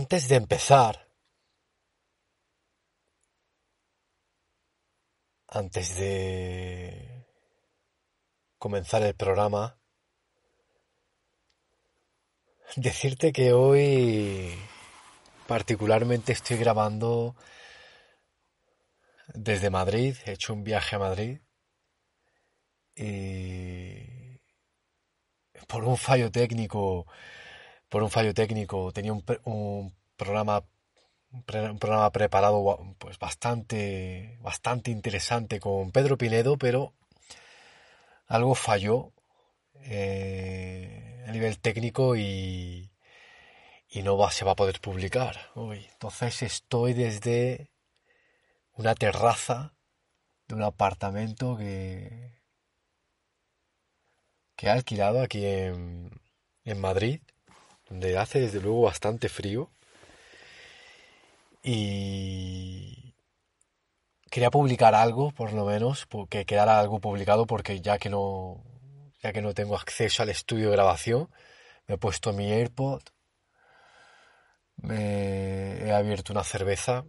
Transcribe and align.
Antes 0.00 0.26
de 0.26 0.34
empezar, 0.34 1.08
antes 5.46 5.96
de 5.96 7.28
comenzar 8.58 9.02
el 9.04 9.14
programa, 9.14 9.78
decirte 12.74 13.32
que 13.32 13.52
hoy 13.52 14.52
particularmente 15.46 16.32
estoy 16.32 16.56
grabando 16.56 17.36
desde 19.32 19.70
Madrid, 19.70 20.16
he 20.26 20.32
hecho 20.32 20.54
un 20.54 20.64
viaje 20.64 20.96
a 20.96 20.98
Madrid 20.98 21.38
y 22.96 24.40
por 25.68 25.84
un 25.84 25.96
fallo 25.96 26.32
técnico 26.32 27.06
por 27.94 28.02
un 28.02 28.10
fallo 28.10 28.34
técnico. 28.34 28.90
Tenía 28.92 29.12
un, 29.12 29.22
programa 30.16 30.64
un 31.30 31.44
programa 31.78 32.10
preparado 32.10 32.96
pues 32.98 33.20
bastante 33.20 34.36
bastante 34.40 34.90
interesante 34.90 35.60
con 35.60 35.92
Pedro 35.92 36.18
Pinedo, 36.18 36.58
pero 36.58 36.92
algo 38.26 38.56
falló 38.56 39.12
eh, 39.76 41.24
a 41.28 41.30
nivel 41.30 41.60
técnico 41.60 42.16
y, 42.16 42.90
y 43.88 44.02
no 44.02 44.28
se 44.32 44.44
va 44.44 44.52
a 44.52 44.56
poder 44.56 44.80
publicar 44.80 45.52
hoy. 45.54 45.86
Entonces 45.92 46.42
estoy 46.42 46.94
desde 46.94 47.70
una 48.72 48.96
terraza 48.96 49.72
de 50.48 50.56
un 50.56 50.64
apartamento 50.64 51.56
que, 51.56 52.42
que 54.56 54.66
he 54.66 54.70
alquilado 54.70 55.22
aquí 55.22 55.46
en, 55.46 56.10
en 56.64 56.80
Madrid 56.80 57.20
donde 57.94 58.18
hace 58.18 58.40
desde 58.40 58.60
luego 58.60 58.82
bastante 58.82 59.28
frío. 59.28 59.70
Y 61.62 63.14
quería 64.30 64.50
publicar 64.50 64.96
algo, 64.96 65.30
por 65.30 65.52
lo 65.52 65.64
menos, 65.64 66.06
que 66.28 66.44
quedara 66.44 66.80
algo 66.80 66.98
publicado, 66.98 67.46
porque 67.46 67.80
ya 67.80 67.98
que 67.98 68.10
no, 68.10 68.64
ya 69.22 69.32
que 69.32 69.42
no 69.42 69.54
tengo 69.54 69.76
acceso 69.76 70.24
al 70.24 70.28
estudio 70.28 70.70
de 70.70 70.76
grabación, 70.76 71.30
me 71.86 71.94
he 71.94 71.98
puesto 71.98 72.32
mi 72.32 72.50
AirPod, 72.50 73.02
me 74.76 75.86
he 75.86 75.92
abierto 75.92 76.32
una 76.32 76.42
cerveza 76.42 77.04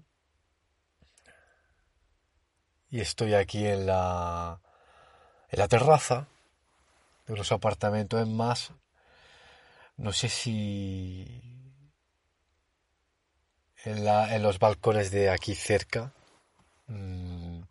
y 2.91 3.02
estoy 3.02 3.33
aquí 3.33 3.66
en 3.66 3.88
la, 3.88 4.61
en 5.50 5.59
la 5.59 5.67
terraza 5.67 6.28
de 7.25 7.36
los 7.36 7.52
apartamentos. 7.52 8.22
en 8.22 8.36
más, 8.38 8.72
no 9.97 10.11
sé 10.11 10.29
si 10.29 11.41
en, 13.85 14.43
los 14.43 14.59
balcones 14.59 15.11
de 15.11 15.29
aquí 15.29 15.55
cerca 15.55 16.13
mm, 16.88 17.61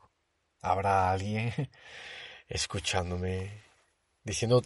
habrá 0.63 1.11
alguien 1.11 1.53
escuchándome 2.49 3.63
diciendo 4.23 4.63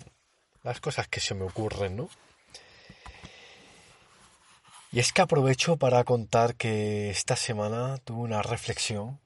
las 0.62 0.80
cosas 0.80 1.08
que 1.08 1.20
se 1.20 1.34
me 1.34 1.44
ocurren, 1.44 1.96
¿no? 1.96 2.10
Y 4.90 5.00
es 5.00 5.12
que 5.12 5.22
aprovecho 5.22 5.76
para 5.76 6.02
contar 6.04 6.54
que 6.54 7.10
esta 7.10 7.36
semana 7.36 7.98
tuve 7.98 8.22
una 8.22 8.42
reflexión 8.42 9.20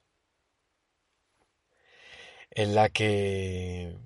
en 2.50 2.74
la 2.74 2.88
que 2.88 3.96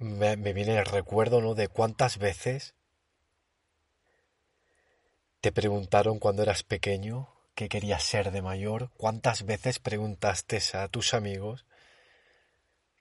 me, 0.00 0.36
viene 0.36 0.78
el 0.78 0.86
recuerdo, 0.86 1.40
¿no? 1.40 1.54
De 1.54 1.68
cuántas 1.68 2.18
veces 2.18 2.74
te 5.40 5.52
preguntaron 5.52 6.18
cuando 6.18 6.42
eras 6.42 6.62
pequeño 6.62 7.28
qué 7.54 7.68
querías 7.68 8.02
ser 8.02 8.30
de 8.30 8.42
mayor, 8.42 8.90
cuántas 8.96 9.44
veces 9.44 9.78
preguntaste 9.78 10.58
a 10.74 10.88
tus 10.88 11.12
amigos 11.14 11.66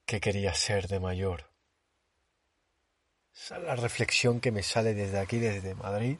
qué 0.05 0.19
querías 0.19 0.57
ser 0.57 0.87
de 0.87 0.99
mayor. 0.99 1.49
Esa 3.33 3.57
es 3.57 3.63
la 3.63 3.75
reflexión 3.75 4.41
que 4.41 4.51
me 4.51 4.63
sale 4.63 4.93
desde 4.93 5.19
aquí, 5.19 5.39
desde 5.39 5.75
Madrid. 5.75 6.17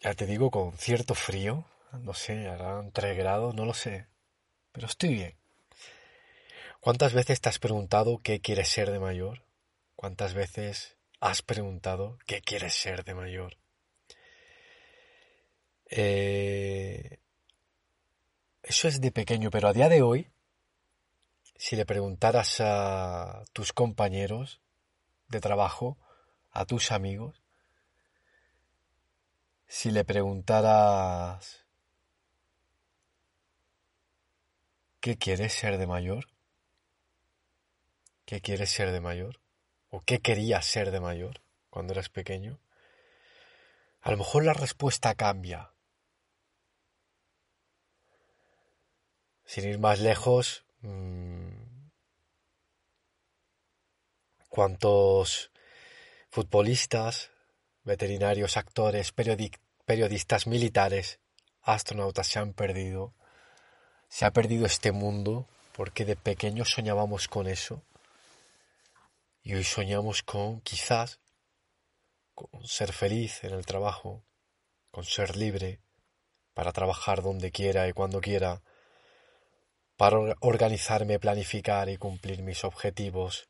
Ya 0.00 0.14
te 0.14 0.26
digo, 0.26 0.50
con 0.50 0.76
cierto 0.78 1.14
frío, 1.14 1.64
no 1.92 2.14
sé, 2.14 2.48
harán 2.48 2.92
tres 2.92 3.16
grados, 3.16 3.54
no 3.54 3.64
lo 3.64 3.74
sé, 3.74 4.06
pero 4.72 4.86
estoy 4.86 5.14
bien. 5.14 5.41
¿Cuántas 6.82 7.12
veces 7.12 7.40
te 7.40 7.48
has 7.48 7.60
preguntado 7.60 8.18
qué 8.24 8.40
quieres 8.40 8.68
ser 8.68 8.90
de 8.90 8.98
mayor? 8.98 9.44
¿Cuántas 9.94 10.34
veces 10.34 10.96
has 11.20 11.40
preguntado 11.40 12.18
qué 12.26 12.42
quieres 12.42 12.74
ser 12.74 13.04
de 13.04 13.14
mayor? 13.14 13.56
Eh, 15.88 17.20
eso 18.64 18.88
es 18.88 19.00
de 19.00 19.12
pequeño, 19.12 19.50
pero 19.50 19.68
a 19.68 19.72
día 19.72 19.88
de 19.88 20.02
hoy, 20.02 20.32
si 21.54 21.76
le 21.76 21.86
preguntaras 21.86 22.56
a 22.58 23.44
tus 23.52 23.72
compañeros 23.72 24.60
de 25.28 25.38
trabajo, 25.38 25.98
a 26.50 26.64
tus 26.64 26.90
amigos, 26.90 27.44
si 29.68 29.92
le 29.92 30.04
preguntaras 30.04 31.64
qué 34.98 35.16
quieres 35.16 35.52
ser 35.52 35.78
de 35.78 35.86
mayor, 35.86 36.31
¿Qué 38.24 38.40
quieres 38.40 38.70
ser 38.70 38.92
de 38.92 39.00
mayor? 39.00 39.40
¿O 39.90 40.00
qué 40.00 40.20
querías 40.20 40.64
ser 40.64 40.90
de 40.90 41.00
mayor 41.00 41.42
cuando 41.70 41.92
eras 41.92 42.08
pequeño? 42.08 42.60
A 44.00 44.10
lo 44.10 44.16
mejor 44.16 44.44
la 44.44 44.54
respuesta 44.54 45.14
cambia. 45.14 45.72
Sin 49.44 49.68
ir 49.68 49.78
más 49.78 50.00
lejos, 50.00 50.64
mm, 50.80 51.88
¿cuántos 54.48 55.50
futbolistas, 56.30 57.30
veterinarios, 57.82 58.56
actores, 58.56 59.12
periodistas 59.12 60.46
militares, 60.46 61.20
astronautas 61.60 62.28
se 62.28 62.38
han 62.38 62.54
perdido? 62.54 63.14
Se 64.08 64.24
ha 64.24 64.32
perdido 64.32 64.64
este 64.64 64.92
mundo 64.92 65.48
porque 65.74 66.04
de 66.04 66.16
pequeños 66.16 66.70
soñábamos 66.70 67.28
con 67.28 67.46
eso 67.46 67.82
y 69.42 69.54
hoy 69.54 69.64
soñamos 69.64 70.22
con, 70.22 70.60
quizás, 70.60 71.20
con 72.34 72.66
ser 72.66 72.92
feliz 72.92 73.44
en 73.44 73.52
el 73.52 73.66
trabajo, 73.66 74.24
con 74.90 75.04
ser 75.04 75.36
libre, 75.36 75.80
para 76.54 76.72
trabajar 76.72 77.22
donde 77.22 77.50
quiera 77.50 77.88
y 77.88 77.92
cuando 77.92 78.20
quiera, 78.20 78.62
para 79.96 80.18
organizarme, 80.40 81.18
planificar 81.18 81.88
y 81.88 81.96
cumplir 81.96 82.42
mis 82.42 82.64
objetivos, 82.64 83.48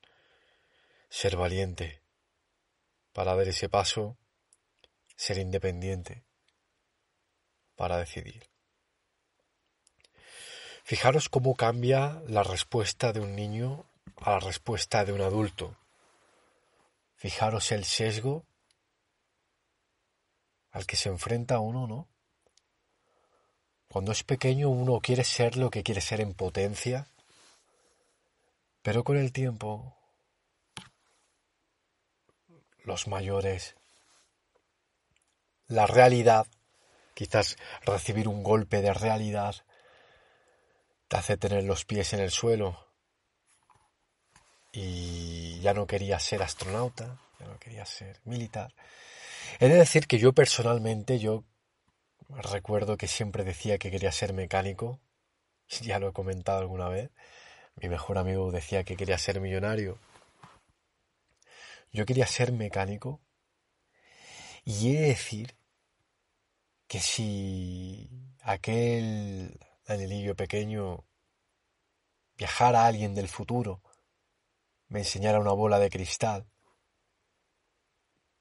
ser 1.09 1.37
valiente, 1.37 2.03
para 3.13 3.35
dar 3.35 3.49
ese 3.49 3.69
paso, 3.69 4.17
ser 5.17 5.39
independiente, 5.39 6.25
para 7.77 7.99
decidir. 7.99 8.49
Fijaros 10.85 11.29
cómo 11.29 11.55
cambia 11.55 12.23
la 12.27 12.43
respuesta 12.43 13.13
de 13.13 13.21
un 13.21 13.37
niño 13.37 13.87
a 14.17 14.33
la 14.33 14.41
respuesta 14.41 15.05
de 15.05 15.13
un 15.13 15.21
adulto. 15.21 15.77
Fijaros 17.23 17.71
el 17.71 17.85
sesgo 17.85 18.45
al 20.73 20.87
que 20.87 20.97
se 20.97 21.09
enfrenta 21.09 21.61
uno, 21.61 21.87
¿no? 21.87 22.09
Cuando 23.87 24.11
es 24.11 24.25
pequeño 24.25 24.71
uno 24.71 24.99
quiere 24.99 25.23
ser 25.23 25.57
lo 25.57 25.71
que 25.71 25.85
quiere 25.85 26.01
ser 26.01 26.21
en 26.21 26.35
potencia, 26.35 27.07
pero 28.83 29.05
con 29.05 29.17
el 29.17 29.31
tiempo 29.31 29.97
los 32.83 33.07
mayores, 33.07 33.77
la 35.69 35.87
realidad, 35.87 36.49
quizás 37.15 37.57
recibir 37.83 38.27
un 38.27 38.43
golpe 38.43 38.83
de 38.83 38.95
realidad, 38.95 39.55
te 41.07 41.19
hace 41.19 41.37
tener 41.37 41.63
los 41.63 41.85
pies 41.85 42.15
en 42.15 42.19
el 42.19 42.33
suelo 42.33 42.85
y 44.73 45.61
ya 45.61 45.75
no 45.75 45.87
quería 45.87 46.19
ser 46.19 46.43
astronauta, 46.43 47.19
no 47.47 47.59
quería 47.59 47.85
ser 47.85 48.21
militar. 48.25 48.75
He 49.61 49.69
de 49.69 49.77
decir 49.77 50.07
que 50.07 50.19
yo 50.19 50.33
personalmente, 50.33 51.19
yo 51.19 51.45
recuerdo 52.29 52.97
que 52.97 53.09
siempre 53.09 53.45
decía 53.45 53.79
que 53.79 53.91
quería 53.91 54.13
ser 54.13 54.33
mecánico, 54.33 55.01
ya 55.83 55.99
lo 55.99 56.09
he 56.09 56.13
comentado 56.13 56.59
alguna 56.59 56.89
vez, 56.89 57.11
mi 57.77 57.89
mejor 57.89 58.19
amigo 58.19 58.51
decía 58.51 58.85
que 58.85 58.97
quería 58.97 59.19
ser 59.19 59.41
millonario. 59.41 59.99
Yo 61.93 62.07
quería 62.07 62.27
ser 62.27 62.53
mecánico 62.53 63.21
y 64.65 64.91
he 64.91 65.01
de 65.01 65.09
decir 65.09 65.57
que 66.87 67.01
si 67.01 68.09
aquel 68.43 69.59
Danielillo 69.87 70.35
pequeño 70.37 71.05
viajara 72.37 72.83
a 72.83 72.87
alguien 72.87 73.15
del 73.15 73.29
futuro 73.29 73.83
me 74.89 75.01
enseñara 75.01 75.41
una 75.41 75.53
bola 75.53 75.79
de 75.79 75.91
cristal 75.91 76.52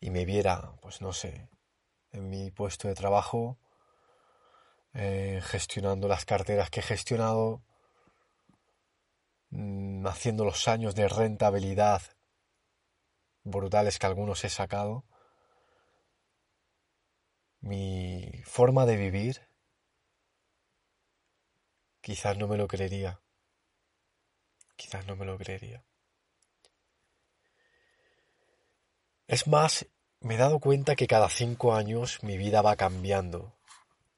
y 0.01 0.09
me 0.09 0.25
viera, 0.25 0.73
pues 0.81 0.99
no 0.99 1.13
sé, 1.13 1.47
en 2.11 2.27
mi 2.29 2.51
puesto 2.51 2.87
de 2.87 2.95
trabajo, 2.95 3.59
eh, 4.93 5.41
gestionando 5.43 6.07
las 6.07 6.25
carteras 6.25 6.69
que 6.69 6.81
he 6.81 6.83
gestionado, 6.83 7.63
mm, 9.51 10.05
haciendo 10.07 10.43
los 10.43 10.67
años 10.67 10.95
de 10.95 11.07
rentabilidad 11.07 12.01
brutales 13.43 13.99
que 13.99 14.07
algunos 14.07 14.43
he 14.43 14.49
sacado, 14.49 15.05
mi 17.61 18.41
forma 18.43 18.87
de 18.87 18.97
vivir, 18.97 19.47
quizás 22.01 22.37
no 22.37 22.47
me 22.47 22.57
lo 22.57 22.67
creería. 22.67 23.21
Quizás 24.75 25.05
no 25.05 25.15
me 25.15 25.25
lo 25.25 25.37
creería. 25.37 25.83
Es 29.31 29.47
más, 29.47 29.87
me 30.19 30.35
he 30.35 30.37
dado 30.37 30.59
cuenta 30.59 30.97
que 30.97 31.07
cada 31.07 31.29
cinco 31.29 31.73
años 31.73 32.21
mi 32.21 32.35
vida 32.35 32.61
va 32.61 32.75
cambiando. 32.75 33.55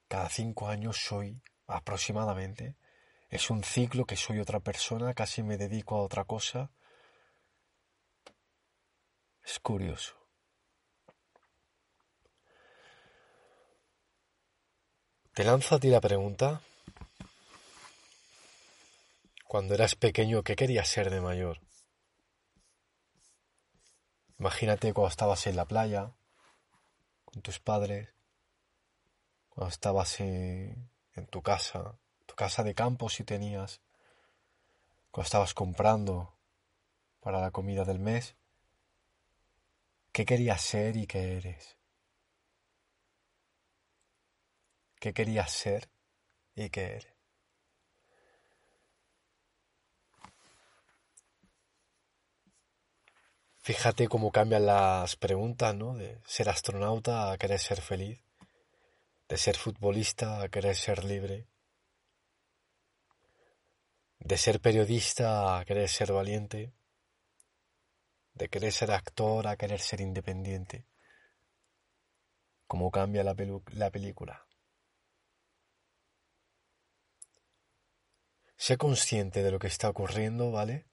Cada 0.08 0.28
cinco 0.28 0.70
años 0.70 0.98
soy 1.06 1.40
aproximadamente. 1.68 2.78
Es 3.30 3.52
un 3.52 3.64
ciclo 3.64 4.06
que 4.06 4.16
soy 4.16 4.40
otra 4.40 4.60
persona, 4.60 5.14
casi 5.14 5.44
me 5.44 5.60
dedico 5.60 5.98
a 5.98 6.02
otra 6.02 6.24
cosa. 6.24 6.72
Es 9.46 9.60
curioso. 9.60 10.16
Te 15.36 15.44
lanzo 15.44 15.76
a 15.76 15.80
ti 15.80 15.90
la 15.90 16.02
pregunta. 16.02 16.60
Cuando 19.48 19.76
eras 19.76 19.94
pequeño, 19.94 20.42
¿qué 20.42 20.56
querías 20.56 20.88
ser 20.88 21.12
de 21.12 21.22
mayor? 21.22 21.60
Imagínate 24.40 24.94
cuando 24.94 25.10
estabas 25.10 25.46
en 25.48 25.56
la 25.56 25.66
playa, 25.66 26.14
con 27.26 27.42
tus 27.42 27.60
padres, 27.60 28.10
cuando 29.50 29.70
estabas 29.70 30.20
en, 30.20 30.90
tu 31.30 31.42
casa, 31.42 32.00
tu 32.26 32.36
casa 32.36 32.64
de 32.64 32.74
campo 32.74 33.10
si 33.10 33.24
tenías, 33.24 33.82
cuando 35.12 35.26
estabas 35.26 35.54
comprando 35.54 36.36
para 37.20 37.40
la 37.40 37.52
comida 37.52 37.86
del 37.86 38.00
mes, 38.00 38.36
¿qué 40.12 40.26
querías 40.26 40.62
ser 40.62 40.98
y 40.98 41.06
qué 41.06 41.38
eres? 41.38 41.78
¿Qué 45.00 45.14
querías 45.14 45.52
ser 45.52 45.90
y 46.56 46.70
qué 46.70 46.96
eres? 46.96 47.13
Fíjate 53.64 54.10
cómo 54.10 54.30
cambian 54.30 54.66
las 54.66 55.16
preguntas, 55.16 55.74
¿no? 55.74 55.96
De 55.96 56.20
ser 56.26 56.50
astronauta 56.50 57.32
a 57.32 57.38
querer 57.38 57.60
ser 57.60 57.80
feliz, 57.80 58.22
de 59.30 59.38
ser 59.38 59.56
futbolista 59.56 60.42
a 60.42 60.50
querer 60.50 60.76
ser 60.76 61.06
libre, 61.06 61.48
de 64.20 64.38
ser 64.38 64.60
periodista 64.60 65.58
a 65.58 65.64
querer 65.64 65.88
ser 65.88 66.12
valiente, 66.12 66.74
de 68.34 68.50
querer 68.50 68.74
ser 68.74 68.92
actor 68.92 69.48
a 69.48 69.56
querer 69.56 69.80
ser 69.80 70.02
independiente. 70.02 70.86
Cómo 72.68 72.92
cambia 72.92 73.24
la, 73.24 73.34
la 73.76 73.92
película. 73.92 74.46
Sé 78.58 78.76
consciente 78.76 79.42
de 79.42 79.52
lo 79.52 79.60
que 79.60 79.68
está 79.68 79.88
ocurriendo, 79.88 80.52
¿vale? 80.52 80.86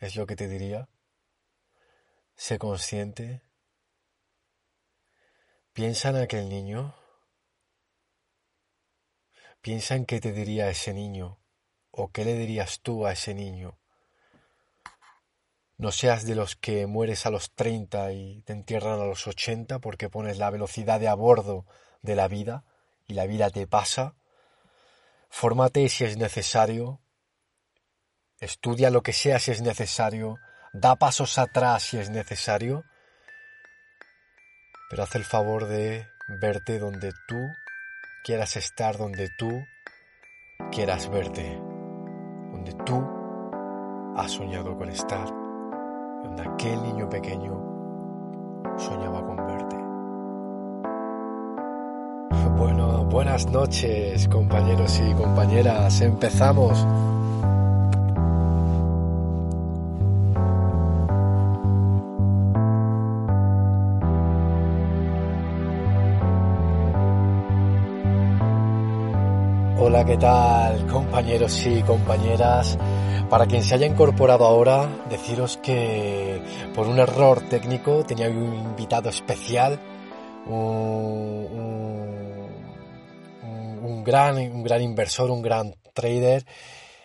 Es 0.00 0.16
lo 0.16 0.26
que 0.26 0.34
te 0.34 0.48
diría 0.48 0.88
Sé 2.40 2.58
consciente. 2.58 3.42
Piensa 5.74 6.08
en 6.08 6.16
aquel 6.16 6.48
niño. 6.48 6.94
Piensa 9.60 9.94
en 9.94 10.06
qué 10.06 10.22
te 10.22 10.32
diría 10.32 10.70
ese 10.70 10.94
niño 10.94 11.38
o 11.90 12.10
qué 12.10 12.24
le 12.24 12.32
dirías 12.32 12.80
tú 12.80 13.04
a 13.04 13.12
ese 13.12 13.34
niño. 13.34 13.78
No 15.76 15.92
seas 15.92 16.24
de 16.24 16.34
los 16.34 16.56
que 16.56 16.86
mueres 16.86 17.26
a 17.26 17.30
los 17.30 17.52
30 17.52 18.12
y 18.14 18.40
te 18.40 18.54
entierran 18.54 18.98
a 18.98 19.04
los 19.04 19.26
80 19.26 19.78
porque 19.80 20.08
pones 20.08 20.38
la 20.38 20.48
velocidad 20.48 20.98
de 20.98 21.08
a 21.08 21.14
bordo 21.14 21.66
de 22.00 22.16
la 22.16 22.26
vida 22.26 22.64
y 23.06 23.12
la 23.12 23.26
vida 23.26 23.50
te 23.50 23.66
pasa. 23.66 24.14
Fórmate 25.28 25.86
si 25.90 26.04
es 26.04 26.16
necesario. 26.16 27.02
Estudia 28.38 28.88
lo 28.88 29.02
que 29.02 29.12
sea 29.12 29.38
si 29.38 29.50
es 29.50 29.60
necesario 29.60 30.38
da 30.72 30.96
pasos 30.96 31.38
atrás 31.38 31.82
si 31.82 31.98
es 31.98 32.10
necesario, 32.10 32.84
pero 34.88 35.02
haz 35.02 35.14
el 35.14 35.24
favor 35.24 35.66
de 35.66 36.06
verte 36.28 36.78
donde 36.78 37.12
tú 37.26 37.40
quieras 38.24 38.56
estar, 38.56 38.96
donde 38.96 39.28
tú 39.38 39.50
quieras 40.70 41.08
verte, 41.10 41.56
donde 42.52 42.72
tú 42.84 43.04
has 44.16 44.30
soñado 44.30 44.76
con 44.76 44.88
estar, 44.90 45.26
donde 46.22 46.42
aquel 46.42 46.82
niño 46.82 47.08
pequeño 47.08 47.52
soñaba 48.78 49.24
con 49.26 49.36
verte. 49.46 49.76
Bueno, 52.56 53.04
buenas 53.06 53.46
noches 53.46 54.28
compañeros 54.28 55.00
y 55.00 55.14
compañeras, 55.14 56.00
empezamos. 56.00 56.86
Hola, 70.00 70.12
¿qué 70.12 70.16
tal 70.16 70.86
compañeros 70.86 71.66
y 71.66 71.82
compañeras? 71.82 72.78
Para 73.28 73.44
quien 73.44 73.62
se 73.62 73.74
haya 73.74 73.84
incorporado 73.84 74.46
ahora, 74.46 74.88
deciros 75.10 75.58
que 75.58 76.40
por 76.74 76.86
un 76.86 76.98
error 76.98 77.42
técnico 77.50 78.02
tenía 78.06 78.30
un 78.30 78.54
invitado 78.54 79.10
especial, 79.10 79.78
un, 80.46 81.68
gran, 84.02 84.38
un 84.38 84.62
gran 84.62 84.80
inversor, 84.80 85.30
un 85.30 85.42
gran 85.42 85.74
trader, 85.92 86.46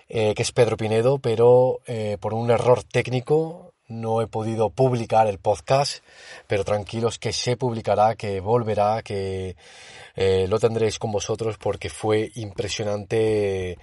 eh, 0.08 0.34
que 0.34 0.44
es 0.44 0.54
Pedro 0.54 0.78
Pinedo, 0.78 1.20
pero 1.20 1.82
eh, 1.88 2.18
por 2.22 2.34
un 2.34 2.50
error 2.50 2.82
técnico 2.84 3.65
no 3.88 4.22
he 4.22 4.28
podido 4.28 4.70
publicar 4.70 5.28
el 5.28 5.40
podcast, 5.40 6.04
pero 6.48 6.64
tranquilos 6.64 7.20
que 7.20 7.34
se 7.34 7.58
publicará, 7.58 8.16
que 8.16 8.40
volverá, 8.40 9.02
que 9.04 9.56
eh, 10.16 10.48
lo 10.50 10.60
tendréis 10.60 11.00
con 11.00 11.12
vosotros 11.12 11.58
porque 11.58 11.90
fue 11.90 12.32
impresionante 12.36 13.78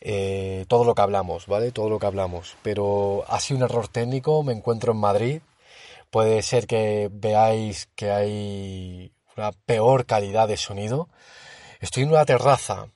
eh, 0.00 0.64
todo 0.68 0.84
lo 0.84 0.94
que 0.94 1.02
hablamos, 1.02 1.46
¿vale? 1.46 1.72
Todo 1.72 1.88
lo 1.88 1.98
que 1.98 2.06
hablamos. 2.06 2.56
Pero 2.62 3.24
ha 3.28 3.40
sido 3.40 3.58
un 3.58 3.64
error 3.64 3.88
técnico, 3.88 4.42
me 4.42 4.52
encuentro 4.52 4.92
en 4.92 4.98
Madrid. 4.98 5.40
Puede 6.10 6.42
ser 6.42 6.66
que 6.66 7.08
veáis 7.12 7.88
que 7.94 8.10
hay 8.10 9.12
una 9.36 9.52
peor 9.52 10.06
calidad 10.06 10.48
de 10.48 10.56
sonido. 10.56 11.08
Estoy 11.80 12.04
en 12.04 12.10
una 12.10 12.24
terraza. 12.24 12.88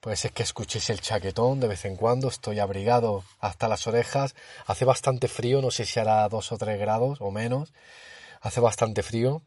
Puede 0.00 0.16
ser 0.16 0.32
que 0.32 0.42
escuchéis 0.42 0.90
el 0.90 1.00
chaquetón 1.00 1.60
de 1.60 1.68
vez 1.68 1.84
en 1.84 1.96
cuando. 1.96 2.28
Estoy 2.28 2.58
abrigado 2.60 3.24
hasta 3.40 3.68
las 3.68 3.86
orejas. 3.86 4.34
Hace 4.66 4.84
bastante 4.84 5.28
frío, 5.28 5.60
no 5.60 5.70
sé 5.70 5.84
si 5.84 5.98
hará 5.98 6.28
dos 6.28 6.52
o 6.52 6.58
tres 6.58 6.78
grados 6.78 7.20
o 7.20 7.30
menos. 7.30 7.72
Hace 8.40 8.60
bastante 8.60 9.02
frío. 9.02 9.42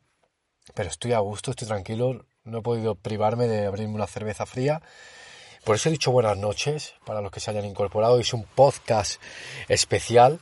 Pero 0.74 0.89
estoy 0.89 1.13
a 1.13 1.20
gusto, 1.20 1.51
estoy 1.51 1.67
tranquilo 1.67 2.25
no 2.43 2.60
he 2.60 2.62
podido 2.62 2.96
privarme 2.96 3.48
de 3.48 3.65
abrirme 3.65 3.96
una 3.96 4.08
cerveza 4.08 4.46
fría. 4.46 4.81
Por 5.63 5.75
eso 5.75 5.89
he 5.89 5.91
dicho 5.91 6.12
buenas 6.12 6.38
noches 6.38 6.96
para 7.05 7.22
los 7.22 7.31
que 7.31 7.39
se 7.39 7.51
hayan 7.51 7.65
incorporado. 7.65 8.20
Es 8.20 8.34
un 8.34 8.43
podcast 8.43 9.22
especial 9.67 10.39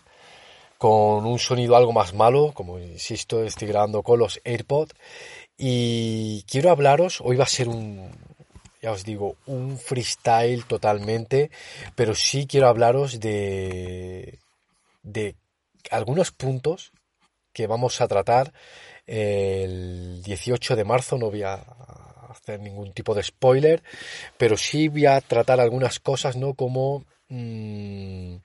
con 0.77 1.25
un 1.25 1.39
sonido 1.39 1.75
algo 1.75 1.91
más 1.91 2.13
malo, 2.13 2.53
como 2.53 2.79
insisto, 2.79 3.43
estoy 3.43 3.67
grabando 3.67 4.01
con 4.01 4.19
los 4.19 4.39
AirPods. 4.45 4.95
Y 5.57 6.43
quiero 6.43 6.71
hablaros, 6.71 7.19
hoy 7.19 7.35
va 7.35 7.43
a 7.43 7.47
ser 7.47 7.67
un, 7.67 8.11
ya 8.81 8.91
os 8.91 9.03
digo, 9.03 9.35
un 9.45 9.77
freestyle 9.77 10.63
totalmente, 10.65 11.51
pero 11.95 12.15
sí 12.15 12.47
quiero 12.47 12.67
hablaros 12.67 13.19
de, 13.19 14.39
de 15.03 15.35
algunos 15.91 16.31
puntos 16.31 16.91
que 17.53 17.67
vamos 17.67 17.99
a 17.99 18.07
tratar 18.07 18.53
el 19.05 20.21
18 20.23 20.75
de 20.75 20.83
marzo. 20.85 21.17
No 21.17 21.29
voy 21.29 21.43
a 21.43 21.55
hacer 22.29 22.59
ningún 22.59 22.93
tipo 22.93 23.13
de 23.13 23.23
spoiler, 23.23 23.83
pero 24.37 24.55
sí 24.55 24.87
voy 24.87 25.07
a 25.07 25.19
tratar 25.19 25.59
algunas 25.59 25.99
cosas, 25.99 26.37
¿no? 26.37 26.53
Como, 26.53 27.05
mmm, 27.27 28.35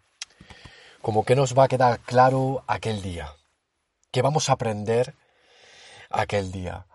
como 1.01 1.25
que 1.25 1.37
nos 1.37 1.57
va 1.57 1.65
a 1.65 1.69
quedar 1.69 2.01
claro 2.01 2.65
aquel 2.67 3.03
día, 3.03 3.33
que 4.11 4.23
vamos 4.23 4.49
a 4.49 4.55
aprender 4.55 5.15
aquel 6.11 6.51
día, 6.51 6.87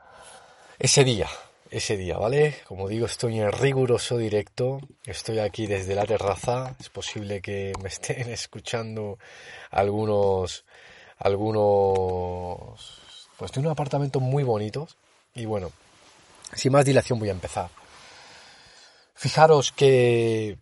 ese 0.79 1.03
día, 1.03 1.27
ese 1.71 1.97
día, 1.97 2.17
¿vale? 2.17 2.55
Como 2.67 2.87
digo, 2.87 3.05
estoy 3.05 3.39
en 3.39 3.51
riguroso 3.51 4.17
directo, 4.17 4.79
estoy 5.05 5.39
aquí 5.39 5.67
desde 5.67 5.95
la 5.95 6.05
terraza, 6.05 6.75
es 6.79 6.89
posible 6.89 7.41
que 7.41 7.73
me 7.81 7.89
estén 7.89 8.29
escuchando 8.31 9.19
algunos, 9.69 10.65
algunos 11.17 13.01
Pues 13.37 13.51
tiene 13.51 13.67
un 13.67 13.73
apartamento 13.73 14.19
muy 14.19 14.43
bonito 14.43 14.87
y 15.35 15.45
bueno, 15.45 15.71
sin 16.53 16.71
más 16.71 16.85
dilación 16.85 17.19
voy 17.19 17.29
a 17.29 17.33
empezar. 17.33 17.69
Fijaros 19.13 19.71
que 19.71 20.57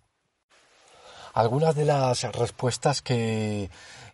algunas 1.33 1.75
de 1.75 1.85
las 1.85 2.23
respuestas 2.33 3.01
que, 3.01 3.69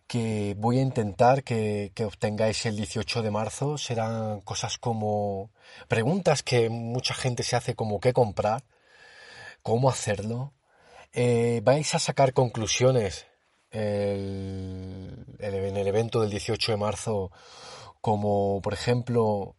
que 0.08 0.56
voy 0.58 0.80
a 0.80 0.82
intentar 0.82 1.44
que, 1.44 1.92
que, 1.96 2.06
obtengáis 2.06 2.66
el 2.66 2.76
18 2.76 3.22
de 3.22 3.32
marzo 3.32 3.78
serán 3.78 4.42
cosas 4.42 4.78
como 4.78 5.52
preguntas 5.88 6.44
que 6.44 6.70
mucha 6.70 7.14
gente 7.14 7.44
se 7.44 7.56
hace 7.56 7.76
como 7.76 8.00
qué 8.00 8.14
comprar, 8.14 8.64
cómo 9.62 9.90
hacerlo. 9.90 10.54
Eh, 11.14 11.62
vais 11.64 11.94
a 11.96 12.00
sacar 12.00 12.34
conclusiones 12.34 13.26
el, 13.72 15.26
en 15.40 15.78
el 15.78 15.88
evento 15.88 16.22
del 16.22 16.30
18 16.30 16.74
de 16.74 16.78
marzo 16.78 17.32
como 18.02 18.62
por 18.62 18.74
ejemplo 18.74 19.56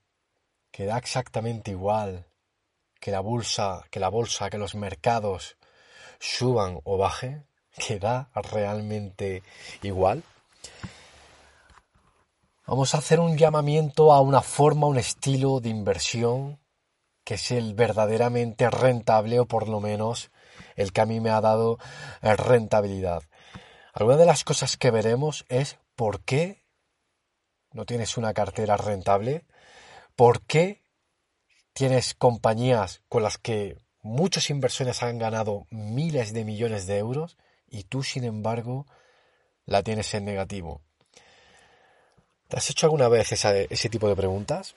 que 0.71 0.85
da 0.85 0.99
exactamente 0.99 1.73
igual 1.73 2.27
que 3.01 3.11
la 3.11 3.21
bolsa, 3.21 3.85
que 3.91 4.01
la 4.01 4.09
bolsa, 4.09 4.51
que 4.51 4.59
los 4.59 4.75
mercados 4.75 5.57
suban 6.21 6.81
o 6.85 6.97
bajen, 6.97 7.47
que 7.77 7.99
da 7.99 8.31
realmente 8.35 9.43
igual. 9.83 10.23
Vamos 12.67 12.95
a 12.95 12.99
hacer 12.99 13.21
un 13.21 13.37
llamamiento 13.37 14.13
a 14.13 14.21
una 14.21 14.41
forma, 14.41 14.87
un 14.87 14.99
estilo 14.99 15.61
de 15.61 15.69
inversión 15.69 16.59
que 17.25 17.35
es 17.35 17.51
el 17.51 17.75
verdaderamente 17.75 18.71
rentable 18.71 19.41
o 19.41 19.47
por 19.47 19.69
lo 19.69 19.81
menos 19.81 20.31
el 20.77 20.93
que 20.93 21.01
a 21.01 21.07
mí 21.07 21.21
me 21.21 21.31
ha 21.31 21.41
dado 21.41 21.79
rentabilidad. 22.21 23.23
Alguna 23.93 24.19
de 24.19 24.27
las 24.27 24.45
cosas 24.45 24.77
que 24.77 24.91
veremos 24.91 25.45
es 25.49 25.79
por 25.97 26.23
qué 26.23 26.65
no 27.73 27.87
tienes 27.87 28.17
una 28.17 28.35
cartera 28.35 28.77
rentable, 28.77 29.47
por 30.17 30.43
qué 30.43 30.83
tienes 31.73 32.15
compañías 32.15 33.03
con 33.09 33.23
las 33.23 33.39
que 33.39 33.79
muchos 34.01 34.51
inversores 34.51 35.03
han 35.03 35.19
ganado 35.19 35.67
miles 35.71 36.33
de 36.33 36.45
millones 36.45 36.87
de 36.87 36.99
euros 36.99 37.37
y 37.67 37.85
tú, 37.85 38.03
sin 38.03 38.25
embargo, 38.25 38.87
la 39.67 39.83
tienes 39.83 40.13
en 40.15 40.25
negativo. 40.25 40.81
¿Te 42.49 42.57
has 42.59 42.71
hecho 42.71 42.87
alguna 42.87 43.09
vez 43.09 43.33
ese 43.33 43.89
tipo 43.89 44.09
de 44.09 44.17
preguntas? 44.17 44.75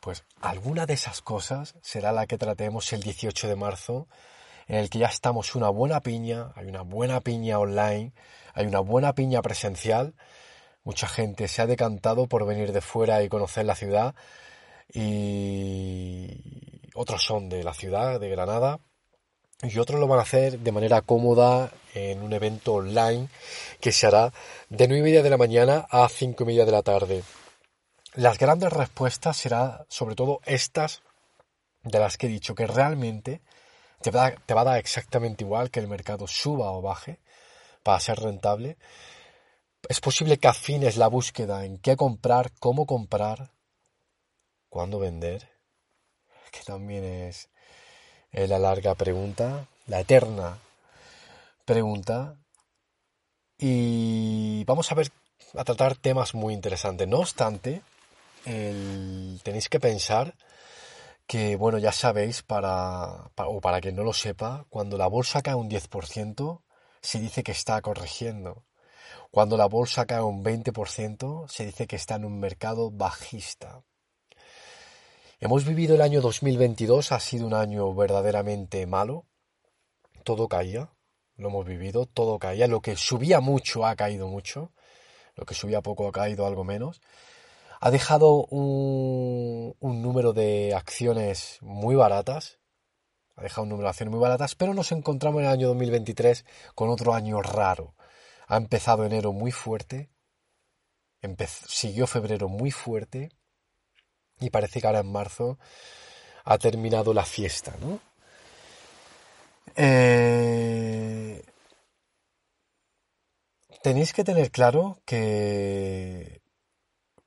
Pues 0.00 0.24
alguna 0.40 0.84
de 0.84 0.94
esas 0.94 1.22
cosas 1.22 1.76
será 1.80 2.12
la 2.12 2.26
que 2.26 2.38
tratemos 2.38 2.92
el 2.92 3.02
18 3.02 3.48
de 3.48 3.56
marzo, 3.56 4.08
en 4.66 4.76
el 4.76 4.90
que 4.90 4.98
ya 4.98 5.06
estamos 5.06 5.54
una 5.54 5.68
buena 5.68 6.00
piña, 6.00 6.52
hay 6.56 6.66
una 6.66 6.82
buena 6.82 7.20
piña 7.20 7.58
online, 7.58 8.12
hay 8.54 8.66
una 8.66 8.80
buena 8.80 9.14
piña 9.14 9.42
presencial, 9.42 10.14
mucha 10.84 11.08
gente 11.08 11.48
se 11.48 11.62
ha 11.62 11.66
decantado 11.66 12.26
por 12.26 12.46
venir 12.46 12.72
de 12.72 12.80
fuera 12.80 13.22
y 13.22 13.28
conocer 13.28 13.64
la 13.64 13.74
ciudad, 13.74 14.14
y 14.92 16.90
otros 16.94 17.22
son 17.22 17.48
de 17.48 17.62
la 17.64 17.72
ciudad, 17.72 18.20
de 18.20 18.28
Granada, 18.28 18.80
y 19.62 19.78
otros 19.78 20.00
lo 20.00 20.08
van 20.08 20.18
a 20.18 20.22
hacer 20.22 20.58
de 20.58 20.72
manera 20.72 21.02
cómoda 21.02 21.70
en 21.94 22.22
un 22.22 22.32
evento 22.32 22.74
online 22.74 23.28
que 23.80 23.92
se 23.92 24.06
hará 24.06 24.32
de 24.68 24.88
9 24.88 24.98
y 24.98 25.02
media 25.02 25.22
de 25.22 25.30
la 25.30 25.36
mañana 25.36 25.86
a 25.88 26.08
5 26.08 26.42
y 26.42 26.46
media 26.46 26.64
de 26.64 26.72
la 26.72 26.82
tarde. 26.82 27.22
Las 28.14 28.38
grandes 28.38 28.72
respuestas 28.72 29.36
serán 29.36 29.84
sobre 29.88 30.16
todo 30.16 30.40
estas 30.44 31.02
de 31.82 31.98
las 31.98 32.16
que 32.16 32.26
he 32.26 32.30
dicho, 32.30 32.54
que 32.54 32.66
realmente 32.66 33.40
te 34.00 34.10
va, 34.10 34.32
te 34.32 34.54
va 34.54 34.62
a 34.62 34.64
dar 34.64 34.78
exactamente 34.78 35.44
igual 35.44 35.70
que 35.70 35.80
el 35.80 35.88
mercado 35.88 36.26
suba 36.26 36.72
o 36.72 36.82
baje 36.82 37.20
para 37.82 38.00
ser 38.00 38.18
rentable. 38.18 38.76
Es 39.88 40.00
posible 40.00 40.38
que 40.38 40.48
afines 40.48 40.96
la 40.96 41.08
búsqueda 41.08 41.64
en 41.64 41.78
qué 41.78 41.96
comprar, 41.96 42.52
cómo 42.58 42.86
comprar, 42.86 43.52
cuándo 44.68 44.98
vender, 44.98 45.48
que 46.50 46.60
también 46.64 47.04
es 47.04 47.48
la 48.32 48.58
larga 48.58 48.94
pregunta, 48.94 49.66
la 49.86 50.00
eterna 50.00 50.58
pregunta. 51.64 52.36
Y 53.58 54.64
vamos 54.64 54.90
a 54.90 54.94
ver, 54.94 55.12
a 55.54 55.64
tratar 55.64 55.96
temas 55.96 56.34
muy 56.34 56.54
interesantes. 56.54 57.06
No 57.06 57.18
obstante, 57.20 57.82
tenéis 58.44 59.68
que 59.68 59.80
pensar 59.80 60.34
que, 61.26 61.56
bueno, 61.56 61.78
ya 61.78 61.92
sabéis, 61.92 62.42
para, 62.42 63.30
o 63.36 63.60
para 63.60 63.80
quien 63.80 63.96
no 63.96 64.02
lo 64.02 64.12
sepa, 64.12 64.66
cuando 64.68 64.98
la 64.98 65.06
bolsa 65.06 65.42
cae 65.42 65.54
un 65.54 65.70
10%, 65.70 66.60
se 67.00 67.20
dice 67.20 67.42
que 67.42 67.52
está 67.52 67.80
corrigiendo. 67.80 68.64
Cuando 69.30 69.56
la 69.56 69.66
bolsa 69.66 70.04
cae 70.06 70.20
un 70.22 70.44
20%, 70.44 71.48
se 71.48 71.66
dice 71.66 71.86
que 71.86 71.96
está 71.96 72.16
en 72.16 72.24
un 72.24 72.38
mercado 72.38 72.90
bajista. 72.90 73.82
Hemos 75.44 75.64
vivido 75.64 75.96
el 75.96 76.02
año 76.02 76.20
2022, 76.20 77.10
ha 77.10 77.18
sido 77.18 77.48
un 77.48 77.54
año 77.54 77.92
verdaderamente 77.92 78.86
malo. 78.86 79.26
Todo 80.22 80.46
caía, 80.46 80.92
lo 81.34 81.48
hemos 81.48 81.66
vivido, 81.66 82.06
todo 82.06 82.38
caía. 82.38 82.68
Lo 82.68 82.80
que 82.80 82.94
subía 82.94 83.40
mucho 83.40 83.84
ha 83.84 83.96
caído 83.96 84.28
mucho, 84.28 84.70
lo 85.34 85.44
que 85.44 85.54
subía 85.54 85.80
poco 85.80 86.06
ha 86.06 86.12
caído 86.12 86.46
algo 86.46 86.62
menos. 86.62 87.00
Ha 87.80 87.90
dejado 87.90 88.46
un, 88.50 89.74
número 89.80 90.32
de 90.32 90.76
acciones 90.76 91.58
muy 91.60 91.96
baratas, 91.96 92.60
ha 93.34 93.42
dejado 93.42 93.64
un 93.64 93.70
número 93.70 93.86
de 93.86 93.90
acciones 93.90 94.12
muy 94.12 94.20
baratas, 94.20 94.54
pero 94.54 94.74
nos 94.74 94.92
encontramos 94.92 95.40
en 95.40 95.46
el 95.46 95.52
año 95.54 95.66
2023 95.70 96.44
con 96.76 96.88
otro 96.88 97.14
año 97.14 97.42
raro. 97.42 97.96
Ha 98.46 98.58
empezado 98.58 99.04
enero 99.04 99.32
muy 99.32 99.50
fuerte, 99.50 100.08
siguió 101.66 102.06
febrero 102.06 102.48
muy 102.48 102.70
fuerte, 102.70 103.32
y 104.42 104.50
parece 104.50 104.80
que 104.80 104.86
ahora 104.86 105.00
en 105.00 105.12
marzo 105.12 105.58
ha 106.44 106.58
terminado 106.58 107.14
la 107.14 107.24
fiesta, 107.24 107.74
¿no? 107.80 108.00
Eh, 109.76 111.42
tenéis 113.82 114.12
que 114.12 114.24
tener 114.24 114.50
claro 114.50 114.98
que, 115.04 116.42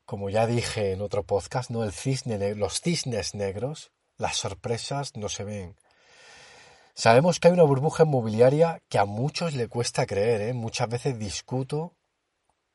como 0.06 0.30
ya 0.30 0.46
dije 0.46 0.92
en 0.92 1.02
otro 1.02 1.24
podcast, 1.24 1.70
¿no? 1.70 1.84
El 1.84 1.92
cisne, 1.92 2.56
los 2.56 2.82
cisnes 2.82 3.34
negros, 3.36 3.92
las 4.18 4.38
sorpresas 4.38 5.16
no 5.16 5.30
se 5.30 5.44
ven. 5.44 5.76
Sabemos 6.94 7.40
que 7.40 7.50
hay 7.50 7.54
una 7.54 7.64
burbuja 7.64 8.04
inmobiliaria 8.04 8.82
que 8.90 9.00
a 9.00 9.06
muchos 9.06 9.54
le 9.54 9.68
cuesta 9.68 10.06
creer, 10.06 10.42
¿eh? 10.42 10.54
Muchas 10.54 10.88
veces 10.88 11.20
discuto 11.20 11.94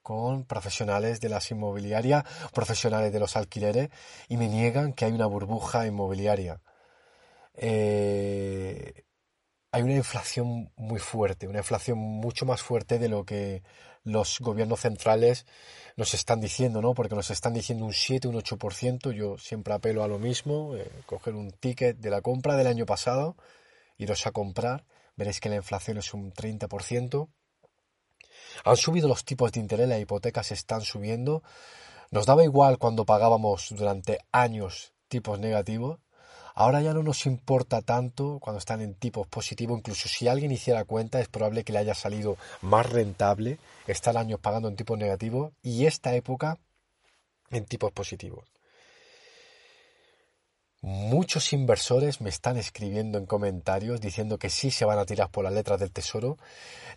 con 0.02 0.45
profesionales 0.45 1.21
de 1.21 1.28
las 1.28 1.50
inmobiliarias, 1.50 2.25
profesionales 2.52 3.12
de 3.12 3.21
los 3.21 3.37
alquileres, 3.37 3.90
y 4.28 4.37
me 4.37 4.49
niegan 4.49 4.92
que 4.92 5.04
hay 5.04 5.12
una 5.12 5.26
burbuja 5.26 5.87
inmobiliaria. 5.87 6.61
Eh, 7.54 9.04
hay 9.73 9.83
una 9.83 9.95
inflación 9.95 10.73
muy 10.76 10.99
fuerte, 10.99 11.47
una 11.47 11.59
inflación 11.59 11.99
mucho 11.99 12.45
más 12.47 12.62
fuerte 12.62 12.99
de 12.99 13.09
lo 13.09 13.25
que 13.25 13.62
los 14.02 14.40
gobiernos 14.40 14.80
centrales 14.80 15.47
nos 15.97 16.14
están 16.14 16.40
diciendo, 16.40 16.80
¿no? 16.80 16.95
Porque 16.95 17.14
nos 17.14 17.30
están 17.30 17.52
diciendo 17.52 17.85
un 17.85 17.92
7, 17.92 18.28
un 18.28 18.37
8%. 18.37 19.12
Yo 19.12 19.38
siempre 19.38 19.75
apelo 19.75 20.02
a 20.02 20.09
lo 20.09 20.19
mismo, 20.19 20.75
eh, 20.76 20.90
coger 21.07 21.35
un 21.35 21.50
ticket 21.50 21.99
de 21.99 22.11
la 22.11 22.23
compra 22.23 22.57
del 22.57 22.66
año 22.66 22.87
pasado, 22.87 23.37
iros 23.99 24.26
a 24.26 24.33
comprar, 24.33 24.85
veréis 25.16 25.40
que 25.40 25.50
la 25.50 25.57
inflación 25.57 25.99
es 25.99 26.14
un 26.14 26.33
30%. 26.33 27.28
Han 28.64 28.76
subido 28.76 29.09
los 29.09 29.25
tipos 29.25 29.52
de 29.52 29.61
interés, 29.61 29.88
las 29.88 30.00
hipotecas 30.00 30.52
están 30.52 30.83
subiendo. 30.83 31.42
Nos 32.11 32.26
daba 32.26 32.45
igual 32.45 32.78
cuando 32.78 33.04
pagábamos 33.04 33.69
durante 33.71 34.19
años 34.33 34.92
tipos 35.09 35.38
negativos. 35.38 35.99
Ahora 36.54 36.83
ya 36.83 36.92
no 36.92 37.02
nos 37.02 37.26
importa 37.26 37.80
tanto 37.80 38.38
cuando 38.40 38.59
están 38.59 38.80
en 38.80 38.95
tipos 38.95 39.26
positivos. 39.26 39.78
Incluso 39.78 40.09
si 40.09 40.28
alguien 40.28 40.50
hiciera 40.50 40.85
cuenta, 40.85 41.21
es 41.21 41.28
probable 41.28 41.64
que 41.64 41.73
le 41.73 41.78
haya 41.78 41.95
salido 41.95 42.37
más 42.61 42.90
rentable 42.90 43.59
estar 43.87 44.16
años 44.16 44.40
pagando 44.40 44.69
en 44.69 44.76
tipos 44.76 44.99
negativos 44.99 45.52
y 45.62 45.87
esta 45.87 46.14
época 46.14 46.59
en 47.50 47.64
tipos 47.64 47.92
positivos. 47.92 48.45
Muchos 50.83 51.53
inversores 51.53 52.23
me 52.23 52.31
están 52.31 52.57
escribiendo 52.57 53.19
en 53.19 53.27
comentarios 53.27 54.01
diciendo 54.01 54.39
que 54.39 54.49
sí 54.49 54.71
se 54.71 54.87
van 54.87 54.99
a 54.99 55.05
tirar 55.05 55.31
por 55.31 55.45
las 55.45 55.53
letras 55.53 55.79
del 55.79 55.93
tesoro. 55.93 56.39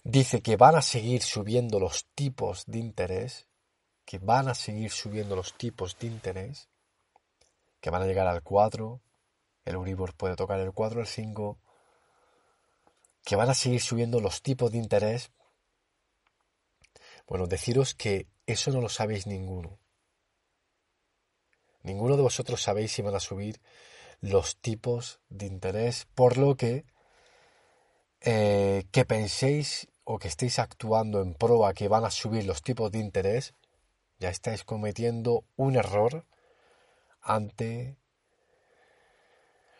Dice 0.04 0.42
que 0.42 0.56
van 0.56 0.75
a 0.75 0.82
seguir 0.82 1.22
subiendo 1.22 1.80
los 1.82 2.06
tipos 2.16 2.66
de 2.66 2.80
interés, 2.80 3.48
que 4.06 4.20
van 4.20 4.48
a 4.48 4.56
seguir 4.56 4.90
subiendo 4.90 5.36
los 5.36 5.58
tipos 5.58 5.98
de 6.00 6.08
interés, 6.08 6.70
que 7.82 7.90
van 7.90 8.04
a 8.04 8.06
llegar 8.06 8.28
al 8.28 8.42
4, 8.42 9.02
el 9.66 9.74
Euribor 9.75 10.13
puede 10.13 10.38
tocar 10.38 10.60
el 10.62 10.72
4, 10.72 11.02
el 11.02 11.08
5, 11.08 11.58
que 13.25 13.36
van 13.36 13.50
a 13.50 13.54
seguir 13.54 13.82
subiendo 13.82 14.22
los 14.22 14.42
tipos 14.42 14.72
de 14.72 14.78
interés. 14.78 15.32
Bueno, 17.28 17.48
deciros 17.48 17.94
que 17.94 18.28
eso 18.46 18.72
no 18.72 18.80
lo 18.80 18.90
sabéis 18.90 19.28
ninguno. 19.28 19.78
Ninguno 21.84 22.16
de 22.16 22.24
vosotros 22.24 22.62
sabéis 22.62 22.92
si 22.92 23.02
van 23.02 23.16
a 23.16 23.20
subir 23.20 23.62
los 24.22 24.58
tipos 24.58 25.20
de 25.30 25.46
interés, 25.46 26.08
por 26.16 26.38
lo 26.38 26.56
que 26.56 26.86
eh, 28.22 28.86
que 28.92 29.04
penséis 29.04 29.90
o 30.06 30.18
que 30.18 30.30
estéis 30.30 30.60
actuando 30.60 31.22
en 31.22 31.34
proa 31.34 31.74
que 31.74 31.90
van 31.90 32.06
a 32.06 32.12
subir 32.12 32.46
los 32.46 32.62
tipos 32.62 32.92
de 32.92 33.00
interés, 33.00 33.54
Ya 34.20 34.30
estáis 34.30 34.63
cometiendo 34.63 35.44
un 35.58 35.75
error 35.75 36.25
ante 37.22 37.98